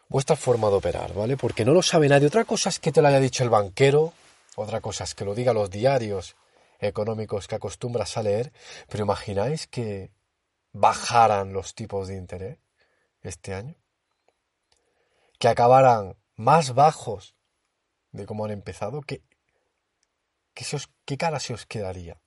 vuestra 0.10 0.36
forma 0.36 0.69
de 0.69 0.75
operar, 0.75 1.13
¿vale? 1.13 1.38
Porque 1.38 1.63
no 1.63 1.72
lo 1.72 1.81
sabe 1.81 2.10
nadie. 2.10 2.27
Otra 2.27 2.43
cosa 2.43 2.67
es 2.67 2.79
que 2.79 2.91
te 2.91 3.01
lo 3.01 3.07
haya 3.07 3.22
dicho 3.22 3.45
el 3.45 3.50
banquero, 3.50 4.12
otra 4.57 4.81
cosa 4.81 5.05
es 5.05 5.15
que 5.15 5.24
lo 5.24 5.33
diga 5.33 5.53
los 5.53 5.69
diarios 5.69 6.36
económicos 6.79 7.48
que 7.48 7.55
acostumbras 7.55 8.17
a 8.17 8.24
leer, 8.24 8.51
pero 8.89 9.05
imagináis 9.05 9.67
que 9.67 10.12
bajaran 10.73 11.53
los 11.53 11.75
tipos 11.75 12.07
de 12.07 12.17
interés 12.17 12.59
este 13.21 13.53
año, 13.53 13.75
que 15.39 15.47
acabaran 15.47 16.17
más 16.35 16.73
bajos 16.73 17.35
de 18.11 18.25
cómo 18.25 18.45
han 18.45 18.51
empezado, 18.51 19.01
¿qué, 19.01 19.23
qué, 20.53 21.17
cara 21.17 21.39
se 21.39 21.53
os 21.53 21.65
quedaría? 21.65 22.19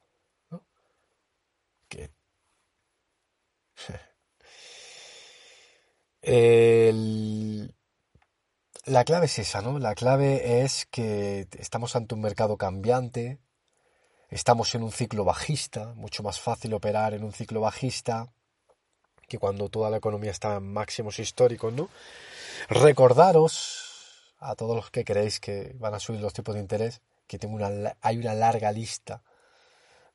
La 8.86 9.04
clave 9.04 9.26
es 9.26 9.38
esa, 9.38 9.62
¿no? 9.62 9.78
La 9.78 9.94
clave 9.94 10.62
es 10.62 10.86
que 10.86 11.48
estamos 11.58 11.96
ante 11.96 12.14
un 12.14 12.20
mercado 12.20 12.56
cambiante, 12.56 13.40
estamos 14.30 14.75
en 14.75 14.83
un 14.83 14.92
ciclo 14.92 15.25
bajista, 15.25 15.92
mucho 15.95 16.23
más 16.23 16.40
fácil 16.40 16.75
operar 16.75 17.14
en 17.14 17.25
un 17.25 17.33
ciclo 17.33 17.61
bajista 17.61 18.33
que 19.28 19.38
cuando 19.38 19.68
toda 19.68 19.90
la 19.90 19.97
economía 19.97 20.30
está 20.30 20.56
en 20.56 20.73
máximos 20.73 21.18
históricos, 21.18 21.73
¿no? 21.73 21.88
Recordaros 22.68 24.35
a 24.38 24.54
todos 24.54 24.76
los 24.76 24.90
que 24.90 25.04
creéis 25.04 25.40
que 25.40 25.75
van 25.78 25.95
a 25.95 26.00
subir 26.00 26.21
los 26.21 26.33
tipos 26.33 26.54
de 26.54 26.61
interés, 26.61 27.00
que 27.26 27.38
tengo 27.38 27.56
una, 27.56 27.97
hay 28.00 28.18
una 28.18 28.35
larga 28.35 28.71
lista 28.73 29.23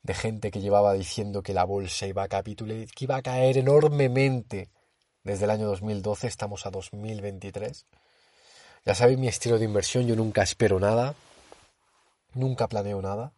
de 0.02 0.14
gente 0.14 0.50
que 0.50 0.60
llevaba 0.60 0.94
diciendo 0.94 1.42
que 1.42 1.52
la 1.52 1.64
bolsa 1.64 2.06
iba 2.06 2.22
a 2.22 2.28
capitular, 2.28 2.86
que 2.86 3.04
iba 3.04 3.16
a 3.16 3.22
caer 3.22 3.58
enormemente 3.58 4.70
desde 5.22 5.44
el 5.44 5.50
año 5.50 5.66
2012, 5.66 6.26
estamos 6.26 6.66
a 6.66 6.70
2023. 6.70 7.86
Ya 8.84 8.94
sabéis 8.94 9.18
mi 9.18 9.28
estilo 9.28 9.58
de 9.58 9.64
inversión, 9.64 10.06
yo 10.06 10.16
nunca 10.16 10.42
espero 10.42 10.80
nada, 10.80 11.14
nunca 12.34 12.66
planeo 12.66 13.00
nada. 13.00 13.32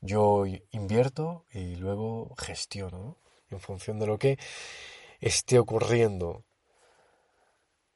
Yo 0.00 0.44
invierto 0.70 1.44
y 1.52 1.76
luego 1.76 2.34
gestiono 2.36 3.18
en 3.50 3.60
función 3.60 3.98
de 3.98 4.06
lo 4.06 4.18
que 4.18 4.38
esté 5.20 5.58
ocurriendo. 5.58 6.44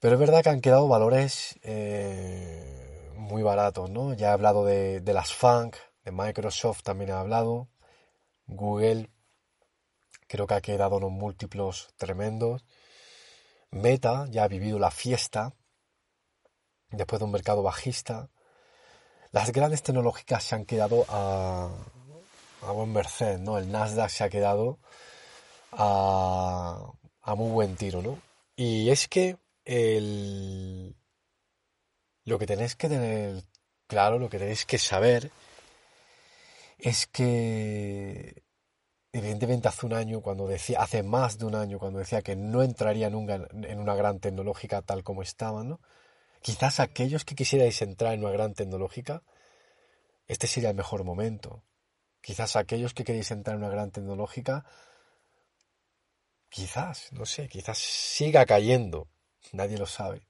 Pero 0.01 0.15
es 0.15 0.21
verdad 0.21 0.43
que 0.43 0.51
han 0.51 0.61
quedado 0.61 0.87
valores 0.87 1.59
eh, 1.63 3.13
muy 3.17 3.43
baratos, 3.43 3.89
¿no? 3.91 4.13
Ya 4.15 4.29
he 4.29 4.33
hablado 4.33 4.65
de, 4.65 5.01
de 5.01 5.13
las 5.15 5.33
FANG, 5.33 5.73
de 6.05 6.13
Microsoft 6.13 6.83
también 6.83 7.11
he 7.11 7.15
hablado, 7.15 7.69
Google 8.47 9.11
creo 10.27 10.47
que 10.47 10.55
ha 10.55 10.61
quedado 10.61 10.97
unos 10.97 11.13
múltiplos 11.13 11.95
tremendos. 11.97 12.65
Meta 13.71 14.27
ya 14.31 14.45
ha 14.45 14.49
vivido 14.49 14.79
la 14.79 14.91
fiesta 14.91 15.55
después 16.91 17.21
de 17.21 17.25
un 17.25 17.33
mercado 17.33 17.63
bajista. 17.63 18.31
Las 19.33 19.53
grandes 19.53 19.83
tecnológicas 19.83 20.45
se 20.45 20.55
han 20.55 20.65
quedado 20.65 21.05
a, 21.09 21.71
a 22.67 22.73
buen 22.73 22.93
merced, 22.93 23.39
¿no? 23.39 23.59
El 23.59 23.71
Nasdaq 23.71 24.11
se 24.11 24.25
ha 24.25 24.29
quedado 24.29 24.79
a, 25.73 26.93
a 27.23 27.35
muy 27.35 27.51
buen 27.51 27.77
tiro, 27.77 28.03
¿no? 28.03 28.19
Y 28.57 28.91
es 28.91 29.09
que 29.09 29.37
el, 29.65 30.95
lo 32.25 32.39
que 32.39 32.47
tenéis 32.47 32.77
que 32.77 32.89
tener 32.89 33.45
claro, 33.87 34.19
lo 34.19 34.29
que 34.29 34.39
tenéis 34.39 34.65
que 34.67 34.79
saber, 34.79 35.31
es 36.79 37.07
que 37.07 38.43
evidentemente 39.13 39.69
hace 39.69 39.87
un 39.87 39.95
año, 39.95 40.21
cuando 40.21 40.49
decía, 40.49 40.81
hace 40.81 41.03
más 41.03 41.39
de 41.39 41.47
un 41.47 41.55
año, 41.55 41.79
cuando 41.79 42.01
decía 42.01 42.23
que 42.23 42.37
no 42.37 42.63
entraría 42.63 43.11
nunca 43.11 43.47
en 43.53 43.79
una 43.79 43.95
gran 43.95 44.19
tecnológica 44.21 44.83
tal 44.83 45.05
como 45.05 45.23
estaban, 45.23 45.69
¿no? 45.69 45.81
Quizás 46.43 46.81
aquellos 46.81 47.25
que 47.25 47.35
quisierais 47.35 47.81
entrar 47.83 48.15
en 48.15 48.21
una 48.21 48.33
gran 48.33 48.55
tecnológica, 48.55 49.23
este 50.27 50.47
sería 50.47 50.71
el 50.71 50.77
mejor 50.77 51.05
momento. 51.05 51.63
Quizás 52.25 52.57
aquellos 52.57 52.95
que 52.95 53.05
queréis 53.05 53.31
entrar 53.31 53.57
en 53.57 53.63
una 53.63 53.71
gran 53.71 53.91
tecnológica, 53.91 54.65
quizás, 56.49 57.13
no 57.13 57.27
sé, 57.27 57.49
quizás 57.49 57.77
siga 57.79 58.47
cayendo, 58.47 59.09
nadie 59.53 59.77
lo 59.77 59.85
sabe. 59.85 60.27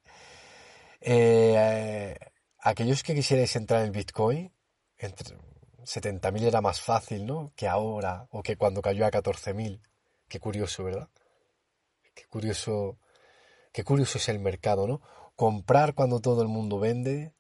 Eh, 1.01 2.19
aquellos 2.59 3.05
que 3.05 3.15
quisierais 3.15 3.55
entrar 3.55 3.85
en 3.85 3.93
Bitcoin, 3.93 4.53
entre 4.99 5.37
70.000 5.85 6.43
era 6.43 6.61
más 6.61 6.81
fácil, 6.81 7.27
¿no? 7.27 7.53
Que 7.55 7.69
ahora, 7.69 8.27
o 8.31 8.43
que 8.43 8.57
cuando 8.57 8.83
cayó 8.83 9.07
a 9.07 9.13
14.000. 9.13 9.81
Qué 10.29 10.41
curioso, 10.41 10.83
¿verdad? 10.83 11.09
Qué 12.15 12.25
curioso, 12.27 12.99
qué 13.73 13.85
curioso 13.85 14.19
es 14.19 14.29
el 14.29 14.41
mercado, 14.41 14.89
¿no? 14.89 15.01
comprar 15.37 15.95
cuando 15.95 16.21
todo 16.21 16.43
el 16.43 16.49
mundo 16.49 16.79
vende, 16.79 17.35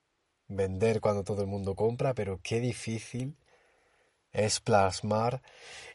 vender 0.48 1.00
cuando 1.00 1.24
todo 1.24 1.42
el 1.42 1.48
mundo 1.48 1.74
compra, 1.74 2.14
pero 2.14 2.40
qué 2.42 2.60
difícil 2.60 3.36
es 4.35 4.61
plasmar 4.61 5.40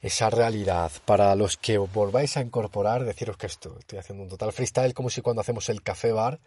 esa 0.01 0.29
realidad. 0.29 0.91
Para 1.05 1.35
los 1.35 1.57
que 1.57 1.77
volváis 1.77 2.37
a 2.37 2.41
incorporar, 2.41 3.03
deciros 3.03 3.37
que 3.37 3.47
esto, 3.47 3.77
estoy 3.77 3.99
haciendo 3.99 4.23
un 4.23 4.29
total 4.29 4.53
freestyle, 4.53 4.93
como 4.93 5.09
si 5.09 5.21
cuando 5.21 5.41
hacemos 5.41 5.69
el 5.69 5.83
café 5.83 6.11
bar, 6.11 6.39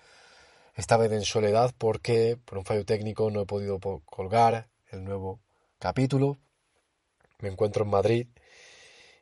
esta 0.75 0.97
vez 0.97 1.13
en 1.13 1.25
soledad, 1.25 1.73
porque 1.77 2.39
por 2.45 2.59
un 2.59 2.65
fallo 2.65 2.85
técnico 2.85 3.31
no 3.31 3.43
he 3.43 3.47
podido 3.47 3.79
colgar 3.79 4.69
el 4.91 5.05
nuevo 5.05 5.39
capítulo. 5.79 6.39
Me 7.39 7.51
encuentro 7.51 7.85
en 7.85 7.91
Madrid 7.91 8.27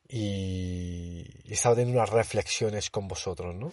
y 0.09 1.53
estaba 1.53 1.75
teniendo 1.75 2.01
unas 2.01 2.11
reflexiones 2.11 2.91
con 2.91 3.09
vosotros, 3.09 3.55
¿no? 3.55 3.73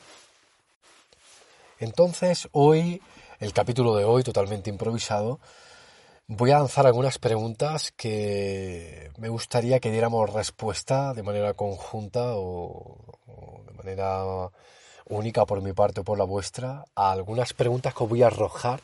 Entonces, 1.80 2.48
hoy, 2.54 3.02
el 3.40 3.54
capítulo 3.54 3.96
de 3.96 4.06
hoy, 4.06 4.24
totalmente 4.24 4.72
improvisado, 4.72 5.40
voy 6.28 6.52
a 6.52 6.60
lanzar 6.60 6.86
algunas 6.86 7.20
preguntas 7.20 7.94
que 7.96 9.12
me 9.18 9.30
gustaría 9.30 9.80
que 9.80 9.92
diéramos 9.92 10.32
respuesta 10.32 11.13
de 11.13 11.24
manera 11.24 11.54
conjunta 11.54 12.36
o, 12.36 13.63
de 13.66 13.74
manera 13.74 14.52
única 15.06 15.46
por 15.46 15.62
mi 15.62 15.72
parte 15.74 16.02
o 16.02 16.04
por 16.04 16.18
la 16.18 16.26
vuestra 16.26 16.84
a 16.96 17.12
algunas 17.12 17.54
preguntas 17.54 17.94
que 17.94 18.04
os 18.04 18.10
voy 18.10 18.24
a 18.24 18.28
arrojar 18.28 18.82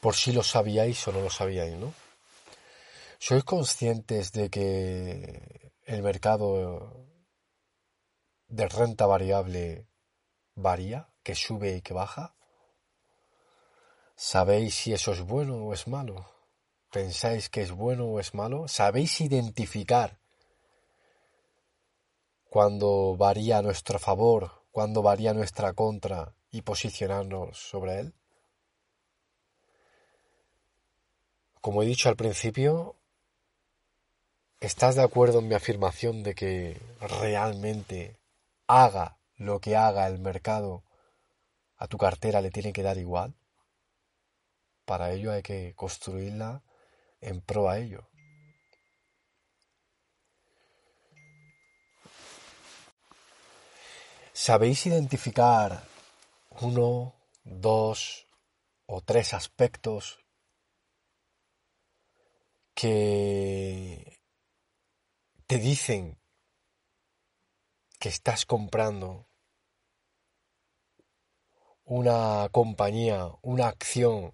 por 0.00 0.14
si 0.14 0.32
lo 0.32 0.42
sabíais 0.42 1.06
o 1.06 1.12
no 1.12 1.20
lo 1.20 1.30
sabíais, 1.30 1.76
¿no? 1.76 1.92
¿Sois 3.18 3.44
conscientes 3.44 4.32
de 4.32 4.50
que 4.50 5.72
el 5.84 6.02
mercado 6.02 7.06
de 8.48 8.68
renta 8.68 9.06
variable 9.06 9.88
varía? 10.54 11.08
que 11.26 11.34
sube 11.34 11.74
y 11.74 11.82
que 11.82 11.92
baja? 11.92 12.35
¿Sabéis 14.16 14.74
si 14.74 14.94
eso 14.94 15.12
es 15.12 15.20
bueno 15.20 15.56
o 15.56 15.74
es 15.74 15.86
malo? 15.86 16.26
¿Pensáis 16.90 17.50
que 17.50 17.60
es 17.60 17.70
bueno 17.70 18.06
o 18.06 18.18
es 18.18 18.34
malo? 18.34 18.66
¿Sabéis 18.66 19.20
identificar 19.20 20.18
cuando 22.48 23.16
varía 23.16 23.58
a 23.58 23.62
nuestro 23.62 23.98
favor, 23.98 24.64
cuando 24.72 25.02
varía 25.02 25.34
nuestra 25.34 25.74
contra 25.74 26.34
y 26.50 26.62
posicionarnos 26.62 27.58
sobre 27.58 28.00
él? 28.00 28.14
Como 31.60 31.82
he 31.82 31.86
dicho 31.86 32.08
al 32.08 32.16
principio, 32.16 32.96
¿estás 34.60 34.94
de 34.94 35.02
acuerdo 35.02 35.40
en 35.40 35.48
mi 35.48 35.54
afirmación 35.54 36.22
de 36.22 36.34
que 36.34 36.80
realmente 37.00 38.18
haga 38.66 39.18
lo 39.36 39.60
que 39.60 39.76
haga 39.76 40.06
el 40.06 40.18
mercado, 40.18 40.84
a 41.76 41.86
tu 41.86 41.98
cartera 41.98 42.40
le 42.40 42.50
tiene 42.50 42.72
que 42.72 42.82
dar 42.82 42.96
igual. 42.96 43.34
Para 44.86 45.12
ello 45.12 45.32
hay 45.32 45.42
que 45.42 45.74
construirla 45.74 46.62
en 47.20 47.40
pro 47.40 47.68
a 47.68 47.78
ello. 47.78 48.08
¿Sabéis 54.32 54.86
identificar 54.86 55.82
uno, 56.60 57.14
dos 57.42 58.28
o 58.86 59.00
tres 59.00 59.34
aspectos 59.34 60.20
que 62.74 64.20
te 65.48 65.58
dicen 65.58 66.20
que 67.98 68.08
estás 68.08 68.46
comprando 68.46 69.26
una 71.84 72.48
compañía, 72.52 73.32
una 73.42 73.68
acción 73.68 74.32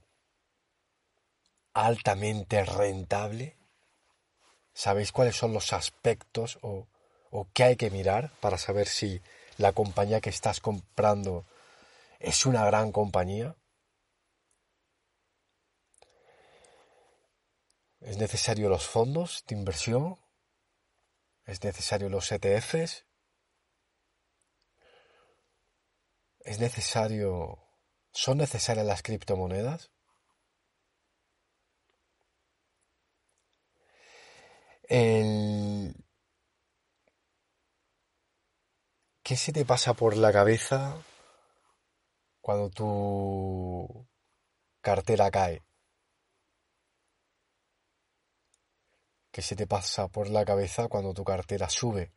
altamente 1.74 2.64
rentable? 2.64 3.56
¿Sabéis 4.74 5.12
cuáles 5.12 5.36
son 5.36 5.52
los 5.52 5.72
aspectos 5.72 6.58
o, 6.62 6.86
qué 7.54 7.64
hay 7.64 7.76
que 7.76 7.90
mirar 7.90 8.32
para 8.40 8.58
saber 8.58 8.86
si 8.86 9.20
la 9.58 9.72
compañía 9.72 10.20
que 10.20 10.30
estás 10.30 10.60
comprando 10.60 11.44
es 12.20 12.46
una 12.46 12.64
gran 12.64 12.92
compañía? 12.92 13.56
¿Es 18.00 18.16
necesario 18.18 18.68
los 18.68 18.86
fondos 18.86 19.44
de 19.46 19.54
inversión? 19.54 20.18
es 21.44 21.62
necesario 21.64 22.08
los 22.08 22.30
ETFs, 22.30 23.04
es 26.40 26.58
necesario, 26.58 27.58
son 28.12 28.38
necesarias 28.38 28.86
las 28.86 29.02
criptomonedas. 29.02 29.91
¿Qué 34.88 35.94
se 39.36 39.52
te 39.52 39.64
pasa 39.64 39.94
por 39.94 40.16
la 40.16 40.32
cabeza 40.32 40.96
cuando 42.40 42.70
tu 42.70 44.06
cartera 44.80 45.30
cae? 45.30 45.62
¿Qué 49.30 49.40
se 49.40 49.56
te 49.56 49.66
pasa 49.66 50.08
por 50.08 50.28
la 50.28 50.44
cabeza 50.44 50.88
cuando 50.88 51.14
tu 51.14 51.24
cartera 51.24 51.70
sube? 51.70 52.12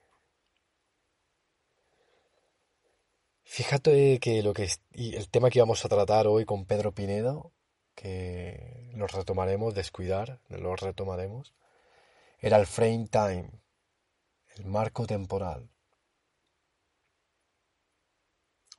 Fíjate 3.43 4.19
que 4.19 4.43
lo 4.43 4.53
que 4.53 4.67
y 4.91 5.15
el 5.15 5.29
tema 5.29 5.49
que 5.49 5.61
vamos 5.61 5.85
a 5.85 5.89
tratar 5.89 6.27
hoy 6.27 6.43
con 6.45 6.65
Pedro 6.65 6.91
Pinedo, 6.91 7.53
que 7.93 8.91
lo 8.95 9.07
retomaremos, 9.07 9.73
descuidar, 9.73 10.41
lo 10.49 10.75
retomaremos, 10.75 11.53
era 12.39 12.57
el 12.57 12.67
frame 12.67 13.07
time, 13.09 13.49
el 14.55 14.65
marco 14.65 15.05
temporal. 15.07 15.69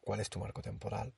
¿Cuál 0.00 0.20
es 0.20 0.30
tu 0.30 0.38
marco 0.38 0.62
temporal? 0.62 1.12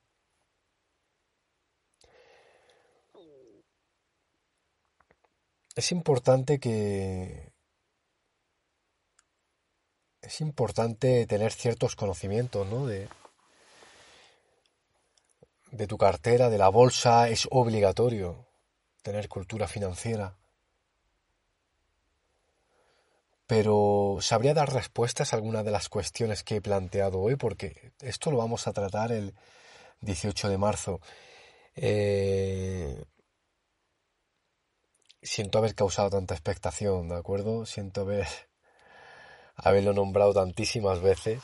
Es 5.75 5.91
importante 5.91 6.59
que 6.59 7.53
es 10.21 10.41
importante 10.41 11.25
tener 11.27 11.51
ciertos 11.51 11.95
conocimientos, 11.95 12.67
¿no? 12.67 12.85
De, 12.85 13.07
de 15.71 15.87
tu 15.87 15.97
cartera, 15.97 16.49
de 16.49 16.57
la 16.57 16.69
bolsa, 16.69 17.29
es 17.29 17.47
obligatorio 17.51 18.47
tener 19.03 19.29
cultura 19.29 19.67
financiera. 19.67 20.38
Pero 23.49 24.19
¿sabría 24.21 24.53
dar 24.53 24.71
respuestas 24.71 25.33
a 25.33 25.35
algunas 25.37 25.65
de 25.65 25.71
las 25.71 25.89
cuestiones 25.89 26.43
que 26.43 26.57
he 26.57 26.61
planteado 26.61 27.19
hoy? 27.19 27.35
Porque 27.35 27.93
esto 27.99 28.29
lo 28.31 28.37
vamos 28.37 28.67
a 28.67 28.73
tratar 28.73 29.11
el 29.11 29.33
18 30.01 30.49
de 30.49 30.57
marzo. 30.57 31.01
Eh, 31.75 33.03
siento 35.21 35.57
haber 35.57 35.73
causado 35.73 36.11
tanta 36.11 36.35
expectación, 36.35 37.09
¿de 37.09 37.15
acuerdo? 37.15 37.65
Siento 37.65 38.01
haber 38.01 38.27
haberlo 39.55 39.93
nombrado 39.93 40.33
tantísimas 40.33 41.01
veces 41.01 41.41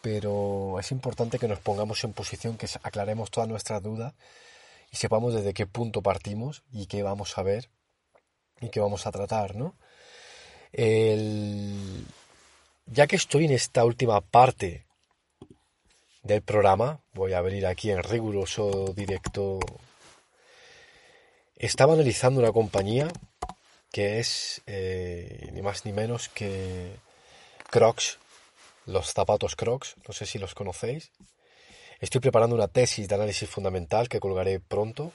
pero 0.00 0.78
es 0.78 0.92
importante 0.92 1.38
que 1.38 1.48
nos 1.48 1.58
pongamos 1.58 2.02
en 2.04 2.12
posición, 2.12 2.56
que 2.56 2.68
aclaremos 2.82 3.30
todas 3.30 3.48
nuestras 3.48 3.82
dudas 3.82 4.14
y 4.90 4.96
sepamos 4.96 5.34
desde 5.34 5.54
qué 5.54 5.66
punto 5.66 6.02
partimos 6.02 6.62
y 6.70 6.86
qué 6.86 7.02
vamos 7.02 7.36
a 7.36 7.42
ver 7.42 7.70
y 8.60 8.70
qué 8.70 8.80
vamos 8.80 9.06
a 9.06 9.10
tratar, 9.12 9.56
¿no? 9.56 9.76
Ya 10.72 12.16
que 13.06 13.16
estoy 13.16 13.44
en 13.44 13.52
esta 13.52 13.84
última 13.84 14.20
parte 14.20 14.84
del 16.22 16.42
programa, 16.42 17.00
voy 17.14 17.32
a 17.32 17.40
venir 17.40 17.66
aquí 17.66 17.90
en 17.90 18.02
riguroso 18.02 18.92
directo. 18.94 19.60
Estaba 21.56 21.94
analizando 21.94 22.40
una 22.40 22.52
compañía 22.52 23.08
que 23.92 24.20
es 24.20 24.62
eh, 24.66 25.48
ni 25.52 25.62
más 25.62 25.84
ni 25.84 25.92
menos 25.92 26.28
que 26.28 26.96
Crocs, 27.70 28.18
los 28.86 29.12
zapatos 29.12 29.56
Crocs, 29.56 29.96
no 30.06 30.14
sé 30.14 30.26
si 30.26 30.38
los 30.38 30.54
conocéis. 30.54 31.10
Estoy 32.00 32.20
preparando 32.20 32.54
una 32.54 32.68
tesis 32.68 33.08
de 33.08 33.14
análisis 33.14 33.48
fundamental 33.48 34.08
que 34.08 34.20
colgaré 34.20 34.60
pronto. 34.60 35.12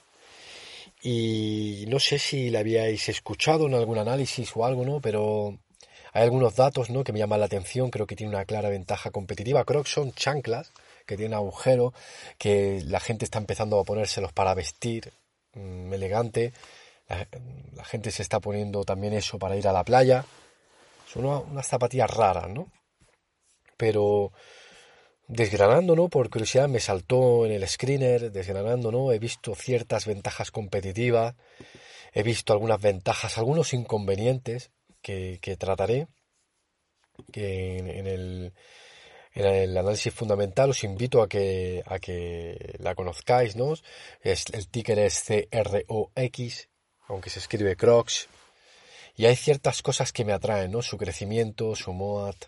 Y 1.03 1.85
no 1.89 1.99
sé 1.99 2.17
si 2.17 2.49
la 2.49 2.59
habíais 2.59 3.09
escuchado 3.09 3.67
en 3.67 3.73
algún 3.73 3.97
análisis 3.97 4.51
o 4.55 4.65
algo, 4.65 4.85
¿no? 4.85 5.01
Pero 5.01 5.59
hay 6.13 6.23
algunos 6.23 6.55
datos, 6.55 6.89
¿no? 6.89 7.03
Que 7.03 7.11
me 7.11 7.19
llaman 7.19 7.41
la 7.41 7.47
atención. 7.47 7.89
Creo 7.89 8.07
que 8.07 8.15
tiene 8.15 8.33
una 8.33 8.45
clara 8.45 8.69
ventaja 8.69 9.11
competitiva. 9.11 9.65
Crocs 9.65 9.91
son 9.91 10.13
chanclas 10.13 10.71
que 11.05 11.17
tienen 11.17 11.33
agujero, 11.33 11.93
que 12.37 12.81
la 12.85 13.01
gente 13.01 13.25
está 13.25 13.37
empezando 13.39 13.77
a 13.79 13.83
ponérselos 13.83 14.31
para 14.31 14.53
vestir, 14.53 15.11
mm, 15.53 15.93
elegante. 15.93 16.53
La, 17.75 17.83
gente 17.83 18.09
se 18.11 18.21
está 18.23 18.39
poniendo 18.39 18.85
también 18.85 19.13
eso 19.13 19.37
para 19.37 19.57
ir 19.57 19.67
a 19.67 19.73
la 19.73 19.83
playa. 19.83 20.25
Son 21.11 21.25
unas 21.25 21.67
zapatillas 21.67 22.09
raras, 22.09 22.49
¿no? 22.49 22.71
pero 23.83 24.31
desgranando, 25.33 25.95
¿no? 25.95 26.09
Por 26.09 26.29
curiosidad 26.29 26.69
me 26.69 26.79
saltó 26.79 27.45
en 27.45 27.51
el 27.51 27.67
screener, 27.67 28.31
desgranando, 28.31 28.91
¿no? 28.91 29.11
He 29.11 29.19
visto 29.19 29.55
ciertas 29.55 30.05
ventajas 30.05 30.51
competitivas, 30.51 31.35
he 32.13 32.23
visto 32.23 32.53
algunas 32.53 32.79
ventajas, 32.79 33.37
algunos 33.37 33.73
inconvenientes 33.73 34.71
que, 35.01 35.39
trataré 35.57 36.07
que 37.31 37.77
en, 37.77 38.07
el, 38.07 38.53
en, 39.33 39.45
el, 39.45 39.77
análisis 39.77 40.13
fundamental 40.13 40.69
os 40.69 40.83
invito 40.83 41.21
a 41.21 41.27
que, 41.27 41.83
a 41.85 41.99
que 41.99 42.75
la 42.79 42.95
conozcáis, 42.95 43.55
¿no? 43.55 43.73
Es, 44.21 44.45
el 44.53 44.67
ticker 44.69 44.99
es 44.99 45.25
CROX, 45.49 46.69
aunque 47.07 47.29
se 47.29 47.39
escribe 47.39 47.75
Crocs, 47.75 48.29
y 49.15 49.25
hay 49.25 49.35
ciertas 49.35 49.81
cosas 49.81 50.11
que 50.11 50.25
me 50.25 50.33
atraen, 50.33 50.71
¿no? 50.71 50.81
Su 50.81 50.97
crecimiento, 50.97 51.75
su 51.75 51.91
MOAT, 51.91 52.45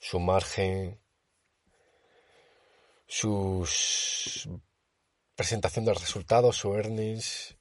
su 0.00 0.18
margen, 0.18 0.98
su 3.14 4.60
presentación 5.36 5.84
de 5.84 5.94
resultados, 5.94 6.56
su 6.56 6.74
earnings. 6.74 7.56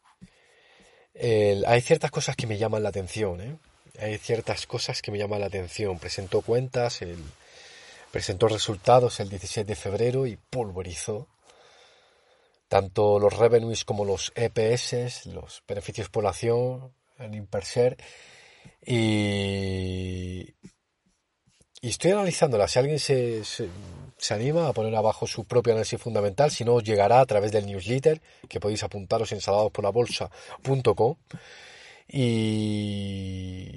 hay 1.15 1.81
ciertas 1.81 2.11
cosas 2.11 2.35
que 2.35 2.47
me 2.47 2.57
llaman 2.57 2.83
la 2.83 2.89
atención, 2.89 3.41
¿eh? 3.41 3.57
Hay 3.99 4.17
ciertas 4.17 4.65
cosas 4.65 5.01
que 5.01 5.11
me 5.11 5.19
llaman 5.19 5.41
la 5.41 5.45
atención. 5.45 5.99
Presentó 5.99 6.41
cuentas, 6.41 6.99
presentó 8.11 8.47
resultados 8.47 9.19
el 9.19 9.29
17 9.29 9.67
de 9.67 9.75
febrero 9.75 10.25
y 10.25 10.37
pulverizó 10.37 11.27
tanto 12.67 13.19
los 13.19 13.37
revenues 13.37 13.85
como 13.85 14.03
los 14.03 14.31
EPS, 14.33 15.27
los 15.27 15.61
beneficios 15.67 16.09
por 16.09 16.25
acción, 16.25 16.91
el 17.19 17.35
Imperser, 17.35 17.97
y, 18.83 20.55
y 21.83 21.89
estoy 21.89 22.11
analizándola. 22.11 22.69
Si 22.69 22.79
alguien 22.79 22.97
se, 22.97 23.43
se, 23.43 23.67
anima 24.33 24.69
a 24.69 24.73
poner 24.73 24.95
abajo 24.95 25.27
su 25.27 25.43
propio 25.43 25.73
análisis 25.73 25.99
fundamental, 25.99 26.49
si 26.49 26.63
no, 26.63 26.75
os 26.75 26.83
llegará 26.83 27.19
a 27.19 27.25
través 27.25 27.51
del 27.51 27.65
newsletter, 27.65 28.21
que 28.47 28.61
podéis 28.61 28.83
apuntaros 28.83 29.33
en 29.33 29.41
salvadosporlabolsa.com 29.41 31.15
y 32.07 33.67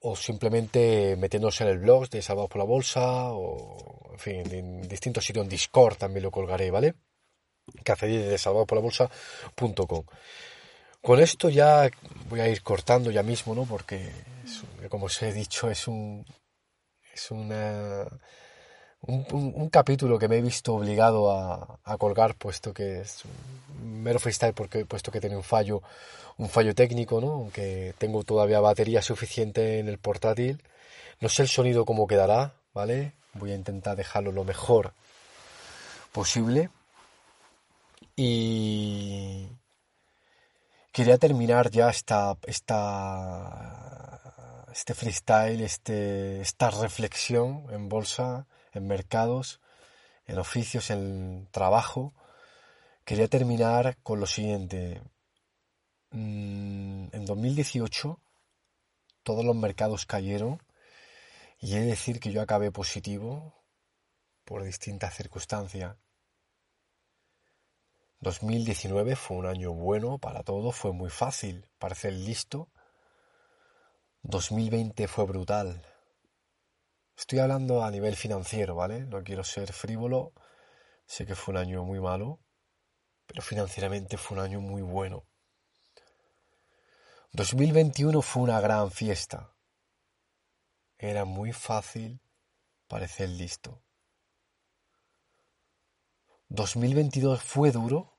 o 0.00 0.16
simplemente 0.16 1.16
metiéndose 1.18 1.64
en 1.64 1.70
el 1.70 1.78
blog 1.78 2.08
de 2.08 2.22
Salvados 2.22 2.48
por 2.48 2.58
la 2.58 2.64
Bolsa 2.64 3.32
o 3.32 4.12
en 4.12 4.18
fin, 4.18 4.54
en 4.54 4.88
distintos 4.88 5.26
sitios 5.26 5.44
en 5.44 5.50
Discord 5.50 5.98
también 5.98 6.22
lo 6.22 6.30
colgaré, 6.30 6.70
¿vale? 6.70 6.94
Café 7.84 8.06
de 8.06 8.38
salvadosporlabolsa.com 8.38 10.04
Con 11.02 11.20
esto 11.20 11.50
ya 11.50 11.90
voy 12.30 12.40
a 12.40 12.48
ir 12.48 12.62
cortando 12.62 13.10
ya 13.10 13.22
mismo, 13.22 13.54
¿no? 13.54 13.66
Porque, 13.66 14.10
como 14.88 15.06
os 15.06 15.22
he 15.22 15.34
dicho, 15.34 15.70
es 15.70 15.86
un, 15.86 16.24
es 17.18 17.30
una, 17.32 18.06
un, 19.02 19.68
capítulo 19.70 20.18
que 20.18 20.28
me 20.28 20.38
he 20.38 20.42
visto 20.42 20.74
obligado 20.74 21.32
a, 21.32 21.98
colgar, 21.98 22.34
puesto 22.36 22.72
que 22.72 23.00
es 23.00 23.24
un 23.24 24.02
mero 24.02 24.20
freestyle, 24.20 24.54
porque, 24.54 24.84
puesto 24.84 25.10
que 25.10 25.20
tiene 25.20 25.36
un 25.36 25.42
fallo, 25.42 25.82
un 26.36 26.48
fallo 26.48 26.74
técnico, 26.74 27.20
¿no? 27.20 27.32
Aunque 27.32 27.94
tengo 27.98 28.22
todavía 28.22 28.60
batería 28.60 29.02
suficiente 29.02 29.80
en 29.80 29.88
el 29.88 29.98
portátil. 29.98 30.62
No 31.20 31.28
sé 31.28 31.42
el 31.42 31.48
sonido 31.48 31.84
cómo 31.84 32.06
quedará, 32.06 32.54
¿vale? 32.72 33.12
Voy 33.34 33.50
a 33.50 33.56
intentar 33.56 33.96
dejarlo 33.96 34.30
lo 34.30 34.44
mejor 34.44 34.92
posible. 36.12 36.70
Y 38.14 39.48
quería 40.92 41.18
terminar 41.18 41.70
ya 41.70 41.90
esta, 41.90 42.36
esta 42.46 44.27
este 44.72 44.94
freestyle, 44.94 45.62
este, 45.62 46.40
esta 46.40 46.70
reflexión 46.70 47.66
en 47.70 47.88
bolsa, 47.88 48.46
en 48.72 48.86
mercados, 48.86 49.60
en 50.26 50.38
oficios, 50.38 50.90
en 50.90 51.48
trabajo, 51.50 52.14
quería 53.04 53.28
terminar 53.28 53.96
con 54.02 54.20
lo 54.20 54.26
siguiente. 54.26 55.02
Mm, 56.10 57.08
en 57.12 57.24
2018 57.26 58.20
todos 59.22 59.44
los 59.44 59.56
mercados 59.56 60.06
cayeron 60.06 60.62
y 61.60 61.74
he 61.74 61.80
de 61.80 61.86
decir 61.86 62.18
que 62.20 62.32
yo 62.32 62.40
acabé 62.40 62.70
positivo 62.70 63.54
por 64.44 64.62
distintas 64.62 65.14
circunstancias. 65.14 65.96
2019 68.20 69.16
fue 69.16 69.36
un 69.36 69.46
año 69.46 69.72
bueno 69.72 70.18
para 70.18 70.42
todo, 70.42 70.72
fue 70.72 70.92
muy 70.92 71.10
fácil 71.10 71.66
parecer 71.78 72.14
listo 72.14 72.68
2020 74.22 75.06
fue 75.08 75.24
brutal. 75.26 75.82
Estoy 77.16 77.38
hablando 77.38 77.84
a 77.84 77.90
nivel 77.90 78.16
financiero, 78.16 78.74
¿vale? 78.74 79.06
No 79.06 79.22
quiero 79.22 79.44
ser 79.44 79.72
frívolo. 79.72 80.32
Sé 81.06 81.24
que 81.24 81.34
fue 81.34 81.52
un 81.52 81.58
año 81.58 81.84
muy 81.84 82.00
malo, 82.00 82.40
pero 83.26 83.42
financieramente 83.42 84.16
fue 84.16 84.36
un 84.36 84.44
año 84.44 84.60
muy 84.60 84.82
bueno. 84.82 85.24
2021 87.32 88.20
fue 88.22 88.42
una 88.42 88.60
gran 88.60 88.90
fiesta. 88.90 89.54
Era 90.98 91.24
muy 91.24 91.52
fácil 91.52 92.20
parecer 92.88 93.28
listo. 93.28 93.82
2022 96.48 97.42
fue 97.42 97.70
duro, 97.70 98.18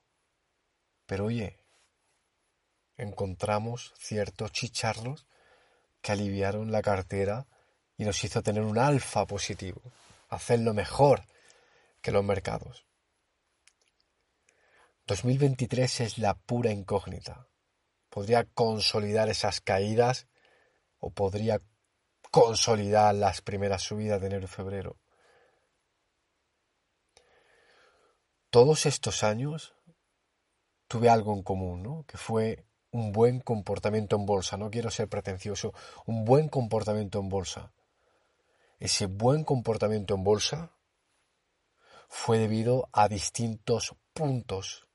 pero 1.06 1.26
oye, 1.26 1.60
encontramos 2.96 3.92
ciertos 3.98 4.52
chicharros 4.52 5.26
que 6.00 6.12
aliviaron 6.12 6.72
la 6.72 6.82
cartera 6.82 7.46
y 7.96 8.04
nos 8.04 8.22
hizo 8.24 8.42
tener 8.42 8.62
un 8.62 8.78
alfa 8.78 9.26
positivo, 9.26 9.80
hacerlo 10.28 10.72
mejor 10.74 11.24
que 12.00 12.12
los 12.12 12.24
mercados. 12.24 12.86
2023 15.06 16.00
es 16.00 16.18
la 16.18 16.34
pura 16.34 16.70
incógnita. 16.70 17.48
Podría 18.08 18.44
consolidar 18.44 19.28
esas 19.28 19.60
caídas 19.60 20.26
o 20.98 21.10
podría 21.10 21.60
consolidar 22.30 23.14
las 23.14 23.42
primeras 23.42 23.82
subidas 23.82 24.20
de 24.20 24.28
enero 24.28 24.44
y 24.44 24.48
febrero. 24.48 24.98
Todos 28.50 28.86
estos 28.86 29.22
años 29.22 29.74
tuve 30.88 31.08
algo 31.08 31.34
en 31.34 31.42
común, 31.42 31.82
¿no? 31.82 32.04
Que 32.06 32.16
fue 32.16 32.64
un 32.92 33.12
buen 33.12 33.40
comportamiento 33.40 34.16
en 34.16 34.26
bolsa. 34.26 34.56
No 34.56 34.70
quiero 34.70 34.90
ser 34.90 35.08
pretencioso, 35.08 35.72
un 36.06 36.24
buen 36.24 36.48
comportamiento 36.48 37.20
en 37.20 37.28
bolsa. 37.28 37.72
Ese 38.78 39.06
buen 39.06 39.44
comportamiento 39.44 40.14
en 40.14 40.24
bolsa 40.24 40.72
fue 42.08 42.38
debido 42.38 42.88
a 42.92 43.08
distintos 43.08 43.94
puntos, 44.12 44.88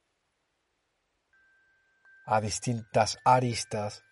a 2.26 2.42
distintas 2.42 3.18
aristas 3.24 4.04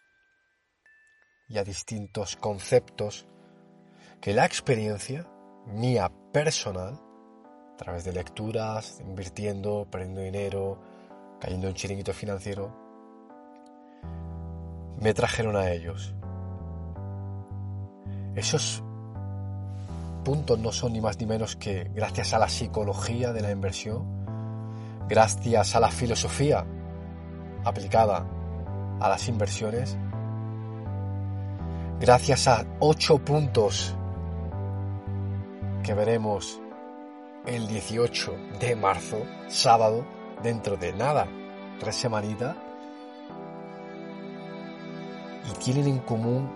y 1.49 1.57
a 1.57 1.63
distintos 1.63 2.35
conceptos 2.35 3.27
que 4.21 4.33
la 4.33 4.45
experiencia 4.45 5.27
mía 5.65 6.11
personal, 6.31 6.99
a 7.73 7.77
través 7.77 8.05
de 8.05 8.13
lecturas, 8.13 8.99
invirtiendo, 9.01 9.87
perdiendo 9.91 10.21
dinero, 10.21 10.79
cayendo 11.41 11.67
en 11.67 11.73
chiringuito 11.73 12.13
financiero, 12.13 12.82
me 14.99 15.13
trajeron 15.13 15.55
a 15.55 15.71
ellos. 15.71 16.15
Esos 18.35 18.83
puntos 20.23 20.57
no 20.59 20.71
son 20.71 20.93
ni 20.93 21.01
más 21.01 21.19
ni 21.19 21.25
menos 21.25 21.55
que 21.55 21.91
gracias 21.93 22.33
a 22.33 22.39
la 22.39 22.49
psicología 22.49 23.33
de 23.33 23.41
la 23.41 23.51
inversión, 23.51 24.25
gracias 25.07 25.75
a 25.75 25.79
la 25.79 25.89
filosofía 25.89 26.65
aplicada 27.63 28.25
a 28.99 29.09
las 29.09 29.27
inversiones, 29.27 29.97
gracias 31.99 32.47
a 32.47 32.65
ocho 32.79 33.19
puntos 33.19 33.95
que 35.83 35.93
veremos 35.93 36.59
el 37.45 37.67
18 37.67 38.35
de 38.59 38.75
marzo, 38.75 39.17
sábado, 39.47 40.05
dentro 40.41 40.77
de 40.77 40.93
nada, 40.93 41.27
tres 41.79 41.95
semanitas, 41.95 42.55
y 45.49 45.51
tienen 45.63 45.87
en 45.87 45.99
común 45.99 46.49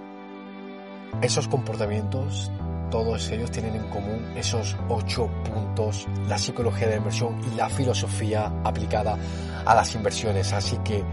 esos 1.22 1.48
comportamientos, 1.48 2.52
todos 2.92 3.30
ellos 3.32 3.52
tienen 3.52 3.76
en 3.76 3.90
común 3.90 4.26
esos 4.36 4.78
ocho 4.88 5.30
puntos, 5.44 6.08
la 6.28 6.38
psicología 6.38 6.88
de 6.88 6.94
la 6.94 6.98
inversión 6.98 7.40
y 7.52 7.56
la 7.56 7.70
filosofía 7.70 8.52
aplicada 8.64 9.18
a 9.66 9.76
las 9.76 9.94
inversiones. 9.96 10.54
Así 10.54 10.78
que 10.78 11.04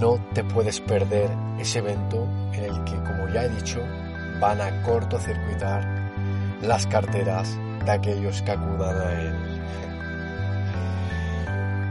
no 0.00 0.18
te 0.34 0.44
puedes 0.44 0.80
perder 0.80 1.30
ese 1.58 1.78
evento 1.78 2.26
en 2.52 2.64
el 2.64 2.84
que, 2.84 2.96
como 2.96 3.28
ya 3.32 3.44
he 3.44 3.48
dicho, 3.48 3.80
van 4.40 4.60
a 4.60 4.82
cortocircuitar 4.82 5.84
las 6.62 6.86
carteras 6.86 7.56
de 7.84 7.90
aquellos 7.90 8.42
que 8.42 8.50
acudan 8.50 9.00
a 9.00 9.12
él. 9.22 9.56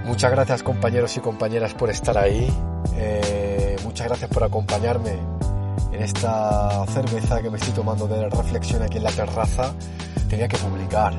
Muchas 0.05 0.31
gracias 0.31 0.61
compañeros 0.61 1.17
y 1.17 1.19
compañeras 1.19 1.73
por 1.73 1.89
estar 1.89 2.17
ahí. 2.17 2.47
Eh, 2.95 3.54
muchas 3.95 4.07
gracias 4.07 4.29
por 4.29 4.43
acompañarme 4.43 5.13
en 5.93 6.03
esta 6.03 6.85
cerveza 6.87 7.41
que 7.41 7.49
me 7.49 7.55
estoy 7.55 7.71
tomando 7.71 8.09
de 8.09 8.29
reflexión 8.29 8.81
aquí 8.81 8.97
en 8.97 9.05
la 9.05 9.11
terraza. 9.11 9.73
Tenía 10.27 10.49
que 10.49 10.57
publicar 10.57 11.13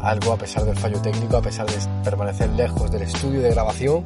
algo 0.00 0.32
a 0.32 0.38
pesar 0.38 0.64
del 0.64 0.78
fallo 0.78 0.98
técnico, 1.02 1.36
a 1.36 1.42
pesar 1.42 1.66
de 1.66 1.76
permanecer 2.02 2.48
lejos 2.52 2.90
del 2.90 3.02
estudio 3.02 3.42
de 3.42 3.50
grabación. 3.50 4.02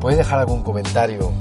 Podéis 0.00 0.18
dejar 0.18 0.38
algún 0.38 0.62
comentario, 0.62 1.32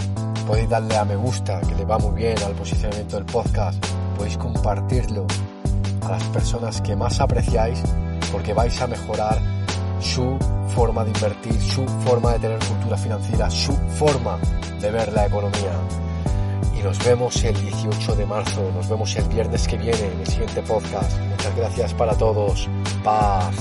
podéis 0.48 0.68
darle 0.70 0.98
a 0.98 1.06
me 1.06 1.18
gusta, 1.18 1.62
que 1.62 1.76
le 1.76 1.86
va 1.86 2.00
muy 2.00 2.16
bien 2.16 2.36
al 2.42 2.54
posicionamiento 2.54 3.18
del 3.18 3.26
podcast, 3.26 3.78
podéis 4.18 4.40
compartirlo 4.40 5.28
a 6.02 6.10
las 6.14 6.24
personas 6.30 6.82
que 6.82 6.96
más 6.96 7.20
apreciáis 7.20 7.80
porque 8.32 8.56
vais 8.56 8.82
a 8.82 8.88
mejorar 8.88 9.38
su 10.04 10.38
forma 10.76 11.04
de 11.04 11.12
invertir, 11.12 11.62
su 11.62 11.86
forma 12.06 12.34
de 12.34 12.40
tener 12.40 12.60
cultura 12.60 12.98
financiera, 12.98 13.50
su 13.50 13.74
forma 13.98 14.38
de 14.80 14.92
ver 14.92 15.12
la 15.14 15.26
economía. 15.26 15.74
Y 16.78 16.84
nos 16.84 17.04
vemos 17.06 17.44
el 17.44 17.56
18 17.60 18.16
de 18.16 18.26
marzo, 18.26 18.72
nos 18.74 18.90
vemos 18.90 19.16
el 19.16 19.28
viernes 19.30 19.68
que 19.68 19.78
viene 19.78 20.00
en 20.00 20.20
el 20.20 20.28
siguiente 20.28 20.62
podcast. 20.64 21.18
Muchas 21.20 21.56
gracias 21.56 21.94
para 21.94 22.16
todos. 22.16 22.70
Paz. 23.04 23.56